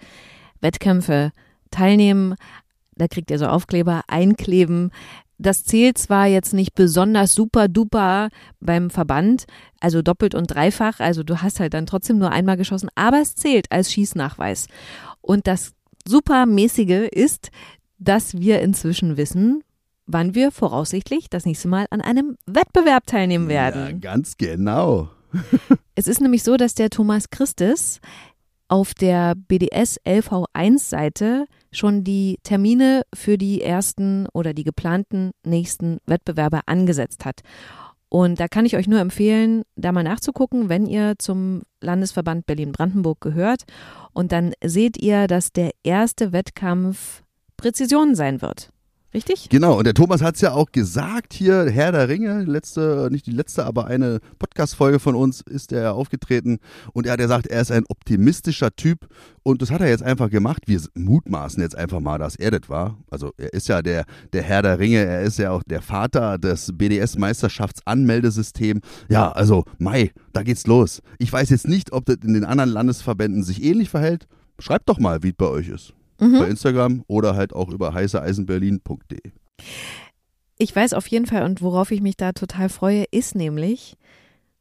Wettkämpfe 0.61 1.33
teilnehmen, 1.71 2.35
da 2.97 3.09
kriegt 3.09 3.31
ihr 3.31 3.39
so 3.39 3.47
Aufkleber, 3.47 4.03
einkleben. 4.07 4.91
Das 5.39 5.65
zählt 5.65 5.99
zwar 5.99 6.27
jetzt 6.27 6.55
nicht 6.55 6.75
besonders 6.75 7.35
super 7.35 7.67
duper 7.67 8.29
beim 8.61 8.91
Verband, 8.91 9.45
also 9.81 10.01
doppelt 10.01 10.35
und 10.35 10.47
dreifach, 10.47 11.01
also 11.01 11.23
du 11.23 11.43
hast 11.43 11.59
halt 11.59 11.75
dann 11.75 11.87
trotzdem 11.87 12.19
nur 12.19 12.31
einmal 12.31 12.57
geschossen, 12.57 12.89
aber 12.95 13.21
es 13.21 13.35
zählt 13.35 13.73
als 13.73 13.93
Schießnachweis. 13.93 14.69
Und 15.21 15.47
das 15.47 15.73
supermäßige 16.07 17.09
ist, 17.11 17.51
dass 17.99 18.35
wir 18.35 18.61
inzwischen 18.61 19.17
wissen, 19.17 19.63
wann 20.07 20.35
wir 20.35 20.51
voraussichtlich 20.51 21.31
das 21.31 21.47
nächste 21.47 21.69
Mal 21.69 21.87
an 21.91 22.01
einem 22.01 22.37
Wettbewerb 22.47 23.07
teilnehmen 23.07 23.49
werden. 23.49 23.87
Ja, 23.87 23.93
ganz 23.93 24.37
genau. 24.37 25.09
Es 25.97 26.09
ist 26.09 26.21
nämlich 26.21 26.43
so, 26.43 26.57
dass 26.57 26.75
der 26.75 26.91
Thomas 26.91 27.31
Christus 27.31 28.01
auf 28.67 28.95
der 28.95 29.37
BDS 29.37 30.01
LV1-Seite 30.05 31.47
schon 31.71 32.03
die 32.03 32.39
Termine 32.43 33.03
für 33.15 33.39
die 33.39 33.63
ersten 33.63 34.27
oder 34.33 34.55
die 34.55 34.65
geplanten 34.65 35.31
nächsten 35.45 35.99
Wettbewerbe 36.07 36.63
angesetzt 36.67 37.25
hat. 37.25 37.43
Und 38.15 38.39
da 38.39 38.47
kann 38.47 38.65
ich 38.65 38.77
euch 38.77 38.87
nur 38.87 39.01
empfehlen, 39.01 39.65
da 39.75 39.91
mal 39.91 40.05
nachzugucken, 40.05 40.69
wenn 40.69 40.87
ihr 40.87 41.15
zum 41.19 41.63
Landesverband 41.81 42.47
Berlin-Brandenburg 42.47 43.21
gehört. 43.21 43.65
Und 44.13 44.31
dann 44.31 44.53
seht 44.63 44.97
ihr, 45.03 45.27
dass 45.27 45.53
der 45.53 45.73
erste 45.83 46.33
Wettkampf 46.33 47.25
Präzision 47.57 48.15
sein 48.15 48.41
wird. 48.41 48.71
Richtig? 49.15 49.49
Genau, 49.49 49.79
und 49.79 49.85
der 49.85 49.95
Thomas 49.95 50.21
hat 50.23 50.35
es 50.35 50.41
ja 50.41 50.55
auch 50.55 50.73
gesagt 50.73 51.35
hier, 51.35 51.71
Herr 51.71 51.93
der 51.93 52.09
Ringe, 52.09 52.43
letzte, 52.43 53.07
nicht 53.13 53.27
die 53.27 53.31
letzte, 53.31 53.65
aber 53.65 53.87
eine 53.87 54.19
Podcast-Folge 54.41 54.99
von 54.99 55.15
uns 55.15 55.41
ist 55.41 55.71
er 55.71 55.95
aufgetreten 55.95 56.59
und 56.95 57.07
er 57.07 57.13
hat 57.13 57.21
gesagt, 57.21 57.47
er 57.47 57.61
ist 57.61 57.71
ein 57.71 57.85
optimistischer 57.89 58.75
Typ 58.75 59.07
und 59.45 59.63
das 59.63 59.71
hat 59.71 59.83
er 59.83 59.89
jetzt 59.89 60.03
einfach 60.03 60.31
gemacht. 60.31 60.63
Wir 60.67 60.81
mutmaßen 60.95 61.63
jetzt 61.63 61.79
einfach 61.79 62.01
mal, 62.01 62.19
dass 62.19 62.35
er 62.35 62.51
das 62.51 62.69
war. 62.69 62.99
Also 63.09 63.31
er 63.37 63.53
ist 63.53 63.69
ja 63.69 63.83
der, 63.83 64.05
der 64.33 64.43
Herr 64.43 64.63
der 64.63 64.81
Ringe, 64.81 65.05
er 65.05 65.23
ist 65.23 65.39
ja 65.39 65.53
auch 65.53 65.63
der 65.63 65.81
Vater 65.81 66.37
des 66.37 66.77
BDS-Meisterschaftsanmeldesystems. 66.77 68.81
Ja, 69.09 69.31
also 69.31 69.63
Mai, 69.79 70.11
da 70.33 70.43
geht's 70.43 70.67
los. 70.67 71.03
Ich 71.21 71.33
weiß 71.33 71.51
jetzt 71.51 71.69
nicht, 71.69 71.93
ob 71.93 72.07
das 72.07 72.17
in 72.25 72.35
den 72.35 72.45
anderen 72.45 72.71
Landesverbänden 72.71 73.45
sich 73.45 73.63
ähnlich 73.63 73.91
verhält. 73.91 74.27
Schreibt 74.59 74.89
doch 74.89 74.99
mal, 74.99 75.23
wie 75.23 75.29
es 75.29 75.37
bei 75.37 75.47
euch 75.47 75.69
ist 75.69 75.95
mhm. 76.29 76.39
bei 76.39 76.49
Instagram 76.49 77.05
oder 77.07 77.37
halt 77.37 77.53
auch 77.53 77.69
über 77.69 77.95
heißeeisenberlin.de. 77.95 79.33
Ich 80.59 80.75
weiß 80.75 80.93
auf 80.93 81.07
jeden 81.09 81.27
Fall 81.27 81.45
und 81.45 81.63
worauf 81.63 81.91
ich 81.91 82.01
mich 82.01 82.17
da 82.17 82.33
total 82.33 82.69
freue, 82.69 83.05
ist 83.11 83.35
nämlich, 83.35 83.97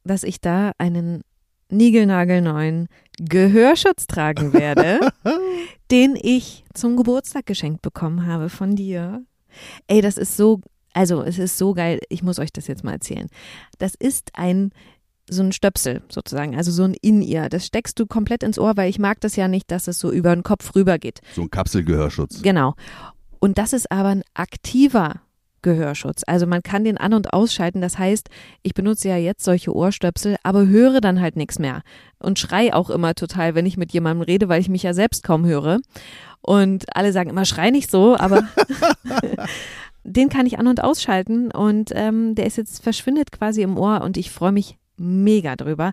dass 0.04 0.22
ich 0.22 0.40
da 0.40 0.72
einen 0.78 1.22
niegelnagelneuen 1.70 2.88
Gehörschutz 3.18 4.06
tragen 4.06 4.52
werde, 4.52 5.00
den 5.90 6.16
ich 6.20 6.64
zum 6.74 6.96
Geburtstag 6.96 7.46
geschenkt 7.46 7.82
bekommen 7.82 8.26
habe 8.26 8.48
von 8.48 8.76
dir. 8.76 9.24
Ey, 9.86 10.00
das 10.00 10.18
ist 10.18 10.36
so, 10.36 10.60
also 10.92 11.22
es 11.22 11.38
ist 11.38 11.58
so 11.58 11.74
geil, 11.74 12.00
ich 12.08 12.22
muss 12.22 12.38
euch 12.38 12.52
das 12.52 12.66
jetzt 12.66 12.84
mal 12.84 12.92
erzählen. 12.92 13.28
Das 13.78 13.94
ist 13.94 14.30
ein 14.34 14.70
so 15.28 15.42
ein 15.42 15.52
Stöpsel 15.52 16.02
sozusagen, 16.08 16.56
also 16.56 16.70
so 16.70 16.84
ein 16.84 16.94
In-Ear. 17.00 17.48
Das 17.48 17.66
steckst 17.66 17.98
du 17.98 18.06
komplett 18.06 18.42
ins 18.42 18.58
Ohr, 18.58 18.76
weil 18.76 18.90
ich 18.90 18.98
mag 18.98 19.20
das 19.20 19.36
ja 19.36 19.48
nicht, 19.48 19.70
dass 19.70 19.88
es 19.88 19.98
so 19.98 20.12
über 20.12 20.34
den 20.34 20.42
Kopf 20.42 20.74
rüber 20.74 20.98
geht. 20.98 21.20
So 21.34 21.42
ein 21.42 21.50
Kapselgehörschutz. 21.50 22.42
Genau. 22.42 22.74
Und 23.40 23.58
das 23.58 23.72
ist 23.72 23.90
aber 23.90 24.08
ein 24.08 24.22
aktiver 24.34 25.20
Gehörschutz. 25.64 26.22
Also 26.26 26.46
man 26.46 26.62
kann 26.62 26.84
den 26.84 26.98
an- 26.98 27.14
und 27.14 27.32
ausschalten. 27.32 27.80
Das 27.80 27.98
heißt, 27.98 28.28
ich 28.62 28.74
benutze 28.74 29.08
ja 29.08 29.16
jetzt 29.16 29.44
solche 29.44 29.74
Ohrstöpsel, 29.74 30.36
aber 30.42 30.66
höre 30.66 31.00
dann 31.00 31.20
halt 31.20 31.36
nichts 31.36 31.58
mehr. 31.58 31.82
Und 32.18 32.38
schrei 32.38 32.72
auch 32.72 32.90
immer 32.90 33.14
total, 33.14 33.54
wenn 33.54 33.66
ich 33.66 33.76
mit 33.76 33.92
jemandem 33.92 34.22
rede, 34.22 34.48
weil 34.48 34.60
ich 34.60 34.68
mich 34.68 34.82
ja 34.82 34.94
selbst 34.94 35.24
kaum 35.24 35.44
höre. 35.44 35.80
Und 36.42 36.94
alle 36.94 37.12
sagen 37.12 37.30
immer, 37.30 37.46
schrei 37.46 37.70
nicht 37.70 37.90
so, 37.90 38.16
aber 38.16 38.44
den 40.04 40.28
kann 40.28 40.46
ich 40.46 40.58
an- 40.58 40.66
und 40.68 40.84
ausschalten. 40.84 41.50
Und 41.50 41.90
ähm, 41.94 42.34
der 42.34 42.46
ist 42.46 42.58
jetzt 42.58 42.82
verschwindet 42.82 43.32
quasi 43.32 43.62
im 43.62 43.78
Ohr 43.78 44.02
und 44.02 44.16
ich 44.16 44.30
freue 44.30 44.52
mich 44.52 44.76
mega 44.96 45.56
drüber. 45.56 45.92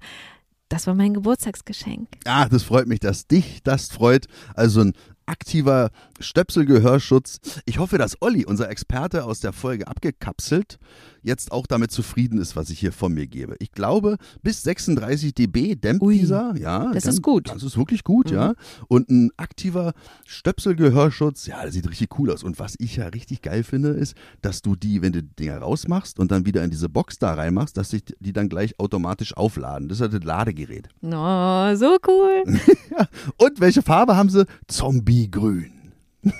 Das 0.69 0.87
war 0.87 0.95
mein 0.95 1.13
Geburtstagsgeschenk. 1.13 2.07
Ah, 2.25 2.47
das 2.47 2.63
freut 2.63 2.87
mich, 2.87 2.99
dass 2.99 3.27
dich 3.27 3.61
das 3.63 3.89
freut. 3.89 4.27
Also 4.55 4.81
ein 4.81 4.93
aktiver 5.25 5.91
Stöpselgehörschutz. 6.21 7.39
Ich 7.65 7.79
hoffe, 7.79 7.97
dass 7.97 8.21
Olli, 8.21 8.45
unser 8.45 8.69
Experte 8.69 9.25
aus 9.25 9.39
der 9.39 9.53
Folge 9.53 9.87
abgekapselt, 9.87 10.79
jetzt 11.23 11.51
auch 11.51 11.67
damit 11.67 11.91
zufrieden 11.91 12.39
ist, 12.39 12.55
was 12.55 12.69
ich 12.69 12.79
hier 12.79 12.91
von 12.91 13.13
mir 13.13 13.27
gebe. 13.27 13.55
Ich 13.59 13.71
glaube, 13.71 14.17
bis 14.41 14.63
36 14.63 15.33
dB 15.33 15.75
dämmt 15.75 16.01
Ui, 16.01 16.17
dieser. 16.17 16.55
Ja, 16.57 16.91
das 16.93 17.03
ganz, 17.03 17.15
ist 17.15 17.21
gut. 17.21 17.49
Das 17.49 17.63
ist 17.63 17.77
wirklich 17.77 18.03
gut, 18.03 18.29
mhm. 18.29 18.35
ja. 18.35 18.53
Und 18.87 19.09
ein 19.09 19.31
aktiver 19.37 19.93
Stöpselgehörschutz, 20.25 21.45
ja, 21.47 21.63
das 21.63 21.73
sieht 21.73 21.89
richtig 21.89 22.17
cool 22.19 22.31
aus. 22.31 22.43
Und 22.43 22.59
was 22.59 22.75
ich 22.79 22.95
ja 22.97 23.07
richtig 23.07 23.41
geil 23.41 23.63
finde, 23.63 23.89
ist, 23.89 24.15
dass 24.41 24.61
du 24.61 24.75
die, 24.75 25.01
wenn 25.01 25.13
du 25.13 25.21
die 25.23 25.35
Dinger 25.35 25.59
rausmachst 25.59 26.19
und 26.19 26.31
dann 26.31 26.45
wieder 26.45 26.63
in 26.63 26.71
diese 26.71 26.89
Box 26.89 27.19
da 27.19 27.33
reinmachst, 27.33 27.77
dass 27.77 27.91
sich 27.91 28.03
die 28.19 28.33
dann 28.33 28.49
gleich 28.49 28.79
automatisch 28.79 29.35
aufladen. 29.37 29.89
Das 29.89 29.97
ist 29.97 30.01
halt 30.01 30.13
das 30.13 30.23
Ladegerät. 30.23 30.89
Oh, 31.01 31.75
so 31.75 31.97
cool. 32.07 32.43
Und 33.37 33.59
welche 33.59 33.81
Farbe 33.81 34.15
haben 34.15 34.29
sie? 34.29 34.45
Zombiegrün. 34.67 35.80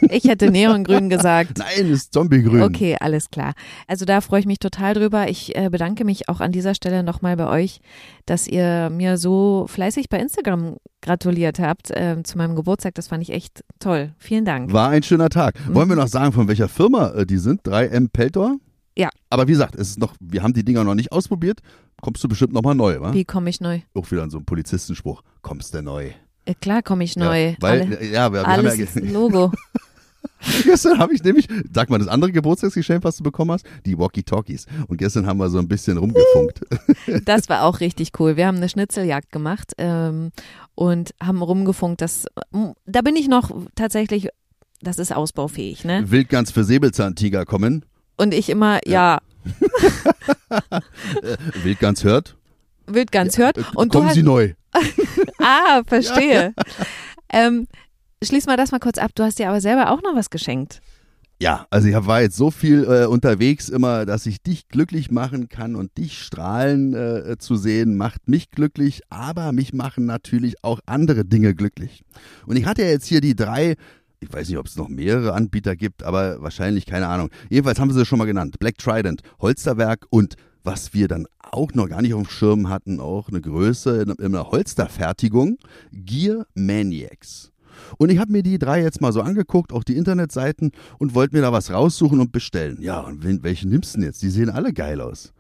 Ich 0.10 0.26
hätte 0.26 0.52
Neongrün 0.52 1.10
gesagt. 1.10 1.58
Nein, 1.58 1.89
ist 1.91 2.13
Zombiegrün. 2.13 2.62
Okay, 2.62 2.98
alles 3.00 3.30
klar. 3.30 3.54
Also 3.88 4.06
da 4.06 4.22
freue 4.22 4.39
ich 4.39 4.46
mich 4.46 4.60
total 4.60 4.94
drüber. 4.94 5.30
Ich 5.30 5.56
äh, 5.56 5.70
bedanke 5.70 6.06
mich 6.06 6.30
auch 6.30 6.39
an 6.39 6.52
dieser 6.52 6.76
Stelle 6.76 7.04
nochmal 7.04 7.36
bei 7.38 7.48
euch, 7.48 7.80
dass 8.26 8.48
ihr 8.48 8.89
mir 8.91 9.17
so 9.17 9.65
fleißig 9.67 10.10
bei 10.10 10.20
Instagram 10.20 10.78
gratuliert 11.02 11.60
habt 11.60 11.91
äh, 11.91 12.22
zu 12.24 12.38
meinem 12.38 12.56
Geburtstag. 12.56 12.96
Das 12.96 13.08
fand 13.08 13.24
ich 13.24 13.32
echt 13.32 13.63
toll. 13.80 14.13
Vielen 14.17 14.46
Dank. 14.46 14.72
War 14.72 14.89
ein 14.89 15.04
schöner 15.04 15.30
Tag. 15.30 15.56
Mhm. 15.67 15.76
Wollen 15.76 15.89
wir 15.89 15.96
noch 15.96 16.08
sagen, 16.08 16.32
von 16.32 16.48
welcher 16.48 16.70
Firma 16.70 17.10
äh, 17.12 17.26
die 17.26 17.38
sind? 17.38 17.63
3M 17.63 18.10
Peltor? 18.12 18.58
Ja. 18.98 19.10
Aber 19.30 19.48
wie 19.48 19.54
gesagt, 19.54 19.76
es 19.76 19.89
ist 19.89 20.00
noch, 20.00 20.13
wir 20.20 20.44
haben 20.44 20.54
die 20.54 20.63
Dinger 20.63 20.84
noch 20.84 20.96
nicht 20.96 21.12
ausprobiert. 21.12 21.62
Kommst 22.02 22.24
du 22.24 22.28
bestimmt 22.28 22.54
nochmal 22.54 22.76
neu, 22.76 23.00
wa? 23.00 23.13
Wie 23.13 23.26
komme 23.26 23.50
ich 23.50 23.62
neu? 23.62 23.82
Auch 23.94 24.10
wieder 24.12 24.24
an 24.24 24.30
so 24.30 24.38
einen 24.38 24.46
Polizistenspruch. 24.46 25.22
Kommst 25.41 25.74
du 25.74 25.82
neu? 25.82 26.12
Äh, 26.45 26.54
klar 26.56 26.82
komme 26.82 27.04
ich 27.04 27.15
neu. 27.15 27.49
Ja, 27.49 27.56
weil, 27.60 27.82
Alle, 27.82 28.06
ja, 28.06 28.34
wir, 28.34 28.47
alles 28.47 28.95
haben 28.95 29.06
ja, 29.06 29.12
Logo. 29.12 29.51
gestern 30.63 30.99
habe 30.99 31.13
ich 31.13 31.23
nämlich, 31.23 31.47
sag 31.73 31.89
mal, 31.89 31.99
das 31.99 32.08
andere 32.08 32.32
Geburtstagsgeschenk, 32.32 33.04
was 33.04 33.17
du 33.17 33.23
bekommen 33.23 33.51
hast, 33.51 33.65
die 33.86 33.97
Walkie-Talkies. 33.97 34.65
Und 34.88 34.97
gestern 34.97 35.25
haben 35.25 35.38
wir 35.38 35.49
so 35.49 35.60
ein 35.60 35.67
bisschen 35.67 35.97
rumgefunkt. 35.97 36.62
Das 37.25 37.49
war 37.49 37.63
auch 37.63 37.80
richtig 37.80 38.12
cool. 38.19 38.38
Wir 38.38 38.47
haben 38.47 38.58
eine 38.58 38.69
Schnitzeljagd 38.69 39.32
gemacht 39.32 39.73
ähm, 39.77 40.32
und 40.75 41.12
haben 41.21 41.41
rumgefunkt. 41.41 42.01
Das, 42.01 42.25
da 42.86 43.01
bin 43.01 43.15
ich 43.15 43.27
noch 43.27 43.51
tatsächlich, 43.75 44.30
das 44.82 44.97
ist 44.97 45.13
ausbaufähig, 45.13 45.84
ne? 45.84 46.10
Wildgans 46.10 46.51
für 46.51 46.63
Säbelzahntiger 46.63 47.45
kommen. 47.45 47.86
Und 48.17 48.34
ich 48.34 48.49
immer, 48.49 48.80
ja. 48.88 49.19
ja. 49.41 50.80
Wildgans 51.63 52.04
hört. 52.04 52.38
Wildgans 52.88 53.38
hört. 53.38 53.58
Und 53.75 53.91
Kommen 53.91 54.13
Sie 54.13 54.23
neu. 54.23 54.54
ah, 55.39 55.81
verstehe. 55.86 56.53
Ja. 56.55 56.63
Ähm, 57.34 57.67
schließ 58.23 58.45
mal 58.45 58.57
das 58.57 58.71
mal 58.71 58.79
kurz 58.79 58.97
ab. 58.97 59.12
Du 59.15 59.23
hast 59.23 59.39
dir 59.39 59.49
aber 59.49 59.62
selber 59.62 59.91
auch 59.91 60.01
noch 60.01 60.15
was 60.15 60.29
geschenkt. 60.29 60.81
Ja, 61.41 61.65
also 61.71 61.88
ich 61.88 61.95
war 61.95 62.21
jetzt 62.21 62.38
so 62.38 62.51
viel 62.51 62.84
äh, 62.84 63.07
unterwegs 63.07 63.67
immer, 63.67 64.05
dass 64.05 64.27
ich 64.27 64.43
dich 64.43 64.67
glücklich 64.67 65.10
machen 65.10 65.49
kann 65.49 65.75
und 65.75 65.97
dich 65.97 66.19
strahlen 66.19 66.93
äh, 66.93 67.36
zu 67.39 67.55
sehen, 67.55 67.97
macht 67.97 68.29
mich 68.29 68.51
glücklich, 68.51 69.01
aber 69.10 69.51
mich 69.51 69.73
machen 69.73 70.05
natürlich 70.05 70.63
auch 70.63 70.81
andere 70.86 71.25
Dinge 71.25 71.55
glücklich. 71.55 72.03
Und 72.45 72.57
ich 72.57 72.65
hatte 72.65 72.84
ja 72.84 72.89
jetzt 72.89 73.07
hier 73.07 73.21
die 73.21 73.36
drei, 73.36 73.73
ich 74.19 74.31
weiß 74.31 74.49
nicht, 74.49 74.60
ob 74.60 74.67
es 74.67 74.75
noch 74.75 74.88
mehrere 74.88 75.34
Anbieter 75.34 75.75
gibt, 75.75 76.03
aber 76.03 76.43
wahrscheinlich, 76.43 76.86
keine 76.86 77.07
Ahnung. 77.07 77.31
Jedenfalls 77.49 77.79
haben 77.79 77.91
sie 77.91 78.01
es 78.01 78.07
schon 78.07 78.19
mal 78.19 78.25
genannt. 78.25 78.60
Black 78.60 78.77
Trident, 78.77 79.23
Holsterwerk 79.39 80.05
und 80.12 80.36
was 80.63 80.93
wir 80.93 81.08
dann 81.08 81.28
auch 81.39 81.74
noch 81.74 81.89
gar 81.89 82.02
nicht 82.02 82.13
auf 82.13 82.24
dem 82.24 82.30
Schirm 82.30 82.69
hatten, 82.69 83.00
auch 83.00 83.30
eine 83.30 83.41
Größe 83.41 84.02
in 84.02 84.12
einer 84.19 84.52
Holsterfertigung, 84.52 85.58
Gear 85.91 86.45
Maniacs. 86.54 87.52
Und 87.97 88.12
ich 88.12 88.19
habe 88.19 88.32
mir 88.32 88.43
die 88.43 88.60
drei 88.60 88.82
jetzt 88.82 89.02
mal 89.02 89.12
so 89.12 89.21
angeguckt, 89.21 89.74
auch 89.74 89.84
die 89.84 89.97
Internetseiten, 89.97 90.71
und 91.00 91.15
wollte 91.15 91.36
mir 91.36 91.41
da 91.41 91.52
was 91.52 91.71
raussuchen 91.71 92.19
und 92.19 92.32
bestellen. 92.32 92.78
Ja, 92.82 93.02
und 93.02 93.24
welche 93.43 93.67
nimmst 93.67 93.95
du 93.95 94.00
denn 94.00 94.08
jetzt? 94.08 94.21
Die 94.21 94.30
sehen 94.30 94.50
alle 94.50 94.74
geil 94.74 95.02
aus. 95.02 95.34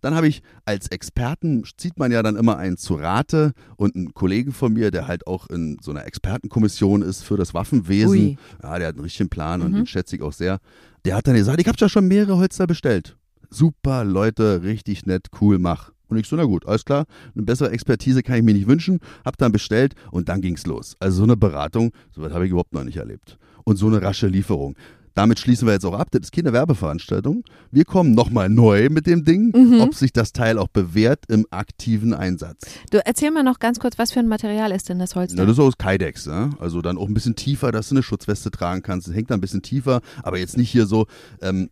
Dann 0.00 0.14
habe 0.14 0.28
ich 0.28 0.42
als 0.64 0.88
Experten, 0.88 1.64
zieht 1.76 1.98
man 1.98 2.12
ja 2.12 2.22
dann 2.22 2.36
immer 2.36 2.56
einen 2.56 2.76
zu 2.76 2.94
Rate 2.94 3.52
und 3.76 3.96
einen 3.96 4.14
Kollegen 4.14 4.52
von 4.52 4.72
mir, 4.72 4.92
der 4.92 5.08
halt 5.08 5.26
auch 5.26 5.48
in 5.50 5.76
so 5.82 5.90
einer 5.90 6.06
Expertenkommission 6.06 7.02
ist 7.02 7.22
für 7.22 7.36
das 7.36 7.52
Waffenwesen. 7.52 8.10
Ui. 8.10 8.38
Ja, 8.62 8.78
der 8.78 8.88
hat 8.88 8.94
einen 8.94 9.02
richtigen 9.02 9.28
Plan 9.28 9.60
und 9.60 9.72
mhm. 9.72 9.76
den 9.76 9.86
schätze 9.86 10.14
ich 10.14 10.22
auch 10.22 10.32
sehr. 10.32 10.58
Der 11.04 11.16
hat 11.16 11.26
dann 11.26 11.34
gesagt, 11.34 11.60
ich 11.60 11.66
habe 11.66 11.76
ja 11.80 11.88
schon 11.88 12.06
mehrere 12.06 12.36
Holster 12.36 12.68
bestellt. 12.68 13.16
Super 13.50 14.04
Leute, 14.04 14.62
richtig 14.62 15.06
nett, 15.06 15.26
cool, 15.40 15.58
mach. 15.58 15.90
Und 16.08 16.16
ich 16.16 16.26
so, 16.26 16.36
na 16.36 16.44
gut, 16.44 16.66
alles 16.66 16.84
klar, 16.84 17.04
eine 17.34 17.44
bessere 17.44 17.70
Expertise 17.70 18.22
kann 18.22 18.36
ich 18.36 18.42
mir 18.42 18.54
nicht 18.54 18.66
wünschen, 18.66 19.00
hab 19.24 19.36
dann 19.36 19.52
bestellt 19.52 19.94
und 20.10 20.28
dann 20.28 20.40
ging's 20.40 20.66
los. 20.66 20.96
Also 21.00 21.18
so 21.18 21.22
eine 21.24 21.36
Beratung, 21.36 21.92
sowas 22.10 22.32
habe 22.32 22.46
ich 22.46 22.50
überhaupt 22.50 22.72
noch 22.72 22.84
nicht 22.84 22.96
erlebt. 22.96 23.38
Und 23.64 23.76
so 23.76 23.86
eine 23.86 24.00
rasche 24.00 24.26
Lieferung. 24.26 24.74
Damit 25.18 25.40
schließen 25.40 25.66
wir 25.66 25.72
jetzt 25.72 25.84
auch 25.84 25.98
ab. 25.98 26.12
Das 26.12 26.20
ist 26.22 26.32
keine 26.32 26.52
Werbeveranstaltung. 26.52 27.42
Wir 27.72 27.84
kommen 27.84 28.14
nochmal 28.14 28.48
neu 28.48 28.88
mit 28.88 29.08
dem 29.08 29.24
Ding, 29.24 29.50
mhm. 29.52 29.80
ob 29.80 29.92
sich 29.92 30.12
das 30.12 30.32
Teil 30.32 30.58
auch 30.58 30.68
bewährt 30.68 31.24
im 31.26 31.44
aktiven 31.50 32.14
Einsatz. 32.14 32.62
Du 32.92 33.04
erzähl 33.04 33.32
mal 33.32 33.42
noch 33.42 33.58
ganz 33.58 33.80
kurz, 33.80 33.98
was 33.98 34.12
für 34.12 34.20
ein 34.20 34.28
Material 34.28 34.70
ist 34.70 34.88
denn 34.88 35.00
das 35.00 35.16
Holz? 35.16 35.32
Na, 35.34 35.44
das 35.44 35.54
ist 35.54 35.58
aus 35.58 35.76
Kydex. 35.76 36.26
Ne? 36.26 36.50
Also 36.60 36.82
dann 36.82 36.96
auch 36.96 37.08
ein 37.08 37.14
bisschen 37.14 37.34
tiefer, 37.34 37.72
dass 37.72 37.88
du 37.88 37.96
eine 37.96 38.04
Schutzweste 38.04 38.52
tragen 38.52 38.82
kannst. 38.82 39.08
Das 39.08 39.14
hängt 39.16 39.32
da 39.32 39.34
ein 39.34 39.40
bisschen 39.40 39.60
tiefer, 39.60 40.02
aber 40.22 40.38
jetzt 40.38 40.56
nicht 40.56 40.70
hier 40.70 40.86
so. 40.86 41.06
Ähm, 41.42 41.70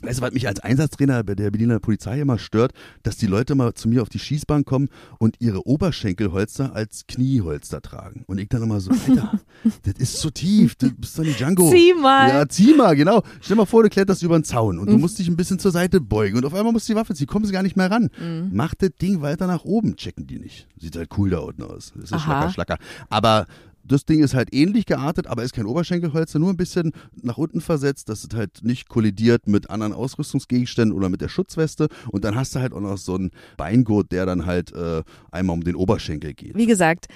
Weißt 0.00 0.20
du, 0.20 0.22
was 0.22 0.32
mich 0.32 0.46
als 0.46 0.60
Einsatztrainer 0.60 1.24
bei 1.24 1.34
der 1.34 1.50
Berliner 1.50 1.80
Polizei 1.80 2.20
immer 2.20 2.38
stört, 2.38 2.72
dass 3.02 3.16
die 3.16 3.26
Leute 3.26 3.56
mal 3.56 3.74
zu 3.74 3.88
mir 3.88 4.00
auf 4.00 4.08
die 4.08 4.20
Schießbahn 4.20 4.64
kommen 4.64 4.90
und 5.18 5.34
ihre 5.40 5.66
Oberschenkelholster 5.66 6.72
als 6.72 7.08
Knieholster 7.08 7.82
tragen. 7.82 8.22
Und 8.28 8.38
ich 8.38 8.48
dann 8.48 8.62
immer 8.62 8.78
so, 8.78 8.92
Alter, 8.92 9.40
das 9.82 9.94
ist 9.98 10.20
zu 10.20 10.30
tief, 10.30 10.76
du 10.76 10.92
bist 10.92 11.18
doch 11.18 11.24
nicht 11.24 11.40
Django. 11.40 11.68
Zieh 11.68 11.94
mal. 11.94 12.28
Ja, 12.28 12.48
zieh 12.48 12.74
mal, 12.74 12.94
genau. 12.94 13.24
Stell 13.40 13.56
mal 13.56 13.66
vor, 13.66 13.82
du 13.82 13.88
kletterst 13.88 14.22
über 14.22 14.38
den 14.38 14.44
Zaun 14.44 14.78
und 14.78 14.88
du 14.88 14.98
musst 14.98 15.18
dich 15.18 15.26
ein 15.26 15.36
bisschen 15.36 15.58
zur 15.58 15.72
Seite 15.72 16.00
beugen 16.00 16.36
und 16.36 16.44
auf 16.44 16.54
einmal 16.54 16.72
musst 16.72 16.88
du 16.88 16.92
die 16.92 16.96
Waffe 16.96 17.16
ziehen, 17.16 17.26
kommen 17.26 17.44
sie 17.44 17.52
gar 17.52 17.64
nicht 17.64 17.76
mehr 17.76 17.90
ran. 17.90 18.08
Mach 18.52 18.76
das 18.76 18.90
Ding 19.02 19.20
weiter 19.20 19.48
nach 19.48 19.64
oben, 19.64 19.96
checken 19.96 20.28
die 20.28 20.38
nicht. 20.38 20.68
Sieht 20.78 20.94
halt 20.94 21.10
cool 21.18 21.30
da 21.30 21.38
unten 21.38 21.64
aus. 21.64 21.92
Das 21.96 22.04
ist 22.04 22.12
Aha. 22.12 22.20
schlacker, 22.20 22.52
schlacker. 22.52 22.78
Aber 23.10 23.46
das 23.88 24.04
Ding 24.04 24.22
ist 24.22 24.34
halt 24.34 24.54
ähnlich 24.54 24.86
geartet, 24.86 25.26
aber 25.26 25.42
ist 25.42 25.54
kein 25.54 25.66
Oberschenkelholster, 25.66 26.38
nur 26.38 26.50
ein 26.50 26.56
bisschen 26.56 26.92
nach 27.22 27.38
unten 27.38 27.60
versetzt, 27.60 28.08
dass 28.08 28.24
es 28.24 28.36
halt 28.36 28.62
nicht 28.62 28.88
kollidiert 28.88 29.48
mit 29.48 29.70
anderen 29.70 29.92
Ausrüstungsgegenständen 29.92 30.96
oder 30.96 31.08
mit 31.08 31.20
der 31.20 31.28
Schutzweste. 31.28 31.88
Und 32.10 32.24
dann 32.24 32.34
hast 32.34 32.54
du 32.54 32.60
halt 32.60 32.72
auch 32.72 32.80
noch 32.80 32.98
so 32.98 33.14
einen 33.14 33.30
Beingurt, 33.56 34.12
der 34.12 34.26
dann 34.26 34.46
halt 34.46 34.72
äh, 34.72 35.02
einmal 35.30 35.54
um 35.54 35.64
den 35.64 35.74
Oberschenkel 35.74 36.34
geht. 36.34 36.54
Wie 36.54 36.66
gesagt, 36.66 37.06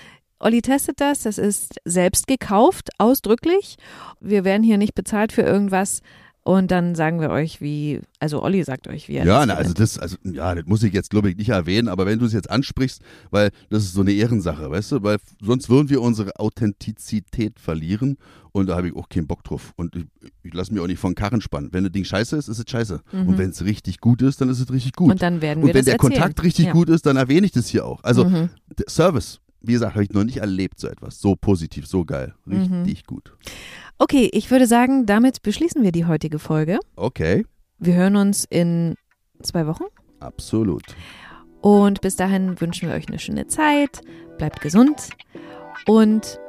Olli 0.42 0.60
testet 0.60 1.00
das, 1.00 1.22
das 1.22 1.38
ist 1.38 1.76
selbst 1.84 2.26
gekauft, 2.26 2.90
ausdrücklich. 2.98 3.76
Wir 4.20 4.44
werden 4.44 4.64
hier 4.64 4.76
nicht 4.76 4.94
bezahlt 4.94 5.32
für 5.32 5.42
irgendwas. 5.42 6.00
Und 6.44 6.72
dann 6.72 6.96
sagen 6.96 7.20
wir 7.20 7.30
euch, 7.30 7.60
wie, 7.60 8.00
also 8.18 8.42
Olli 8.42 8.64
sagt 8.64 8.88
euch, 8.88 9.08
wie 9.08 9.14
er 9.14 9.24
Ja, 9.24 9.38
das 9.38 9.46
na, 9.46 9.54
also 9.54 9.74
das, 9.74 9.96
also 9.98 10.16
ja, 10.24 10.54
das 10.56 10.64
muss 10.66 10.82
ich 10.82 10.92
jetzt 10.92 11.10
glaube 11.10 11.30
ich 11.30 11.36
nicht 11.36 11.50
erwähnen, 11.50 11.86
aber 11.86 12.04
wenn 12.04 12.18
du 12.18 12.24
es 12.24 12.32
jetzt 12.32 12.50
ansprichst, 12.50 13.00
weil 13.30 13.50
das 13.70 13.84
ist 13.84 13.92
so 13.92 14.00
eine 14.00 14.10
Ehrensache, 14.10 14.68
weißt 14.68 14.90
du, 14.92 15.02
weil 15.04 15.18
sonst 15.40 15.68
würden 15.68 15.88
wir 15.88 16.02
unsere 16.02 16.40
Authentizität 16.40 17.60
verlieren 17.60 18.16
und 18.50 18.66
da 18.66 18.76
habe 18.76 18.88
ich 18.88 18.96
auch 18.96 19.08
keinen 19.08 19.26
Bock 19.28 19.44
drauf 19.44 19.72
und 19.76 19.94
ich, 19.94 20.06
ich 20.42 20.52
lasse 20.52 20.72
mich 20.72 20.82
auch 20.82 20.86
nicht 20.88 20.98
von 20.98 21.14
Karren 21.14 21.40
spannen. 21.40 21.68
Wenn 21.72 21.84
das 21.84 21.92
Ding 21.92 22.04
scheiße 22.04 22.36
ist, 22.36 22.48
ist 22.48 22.58
es 22.58 22.64
scheiße 22.68 23.00
und 23.12 23.38
wenn 23.38 23.50
es 23.50 23.64
richtig 23.64 24.00
gut 24.00 24.20
ist, 24.22 24.40
dann 24.40 24.48
ist 24.48 24.58
es 24.58 24.70
richtig 24.72 24.94
gut. 24.94 25.06
Mhm. 25.06 25.12
Und 25.12 25.22
dann 25.22 25.40
werden 25.42 25.60
wir 25.60 25.68
Und 25.68 25.74
wenn 25.74 25.78
das 25.78 25.84
der 25.84 25.94
erzählen. 25.94 26.12
Kontakt 26.14 26.42
richtig 26.42 26.66
Ja. 26.66 26.72
gut 26.72 26.88
ist, 26.88 27.06
dann 27.06 27.16
erwähne 27.16 27.46
ich 27.46 27.52
das 27.52 27.68
hier 27.68 27.86
auch. 27.86 28.02
Also 28.02 28.24
Mhm. 28.24 28.50
Service, 28.88 29.40
wie 29.62 29.72
gesagt, 29.72 29.94
habe 29.94 30.04
ich 30.04 30.10
noch 30.10 30.24
nicht 30.24 30.38
erlebt 30.38 30.78
so 30.80 30.88
etwas, 30.88 31.20
so 31.20 31.34
positiv, 31.36 31.86
so 31.86 32.04
geil, 32.04 32.34
Mhm. 32.44 32.82
richtig 32.84 33.06
gut. 33.06 33.32
Okay, 33.98 34.28
ich 34.32 34.50
würde 34.50 34.66
sagen, 34.66 35.06
damit 35.06 35.42
beschließen 35.42 35.82
wir 35.82 35.92
die 35.92 36.04
heutige 36.06 36.38
Folge. 36.38 36.78
Okay, 36.96 37.44
Wir 37.78 37.94
hören 37.94 38.16
uns 38.16 38.44
in 38.48 38.94
zwei 39.42 39.66
Wochen. 39.66 39.84
absolut. 40.20 40.82
Und 41.60 42.00
bis 42.00 42.16
dahin 42.16 42.60
wünschen 42.60 42.88
wir 42.88 42.96
euch 42.96 43.08
eine 43.08 43.18
schöne 43.20 43.46
Zeit. 43.46 44.00
Bleibt 44.38 44.60
gesund 44.60 45.10
und 45.86 46.40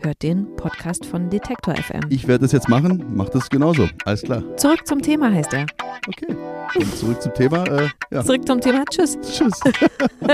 hört 0.00 0.22
den 0.22 0.54
Podcast 0.56 1.06
von 1.06 1.30
Detektor 1.30 1.74
FM. 1.76 2.02
Ich 2.08 2.28
werde 2.28 2.42
das 2.42 2.52
jetzt 2.52 2.68
machen, 2.68 3.04
mach 3.14 3.28
das 3.28 3.48
genauso, 3.50 3.88
alles 4.04 4.22
klar. 4.22 4.42
Zurück 4.56 4.86
zum 4.86 5.02
Thema 5.02 5.32
heißt 5.32 5.52
er. 5.52 5.66
Okay, 6.06 6.36
und 6.74 6.96
zurück 6.96 7.22
zum 7.22 7.34
Thema. 7.34 7.64
Äh, 7.64 7.88
ja. 8.10 8.24
Zurück 8.24 8.46
zum 8.46 8.60
Thema. 8.60 8.84
Tschüss. 8.90 9.18
Tschüss. 9.20 9.60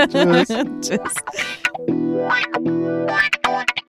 Tschüss. 0.09 0.47
Tschüss. 0.81 1.15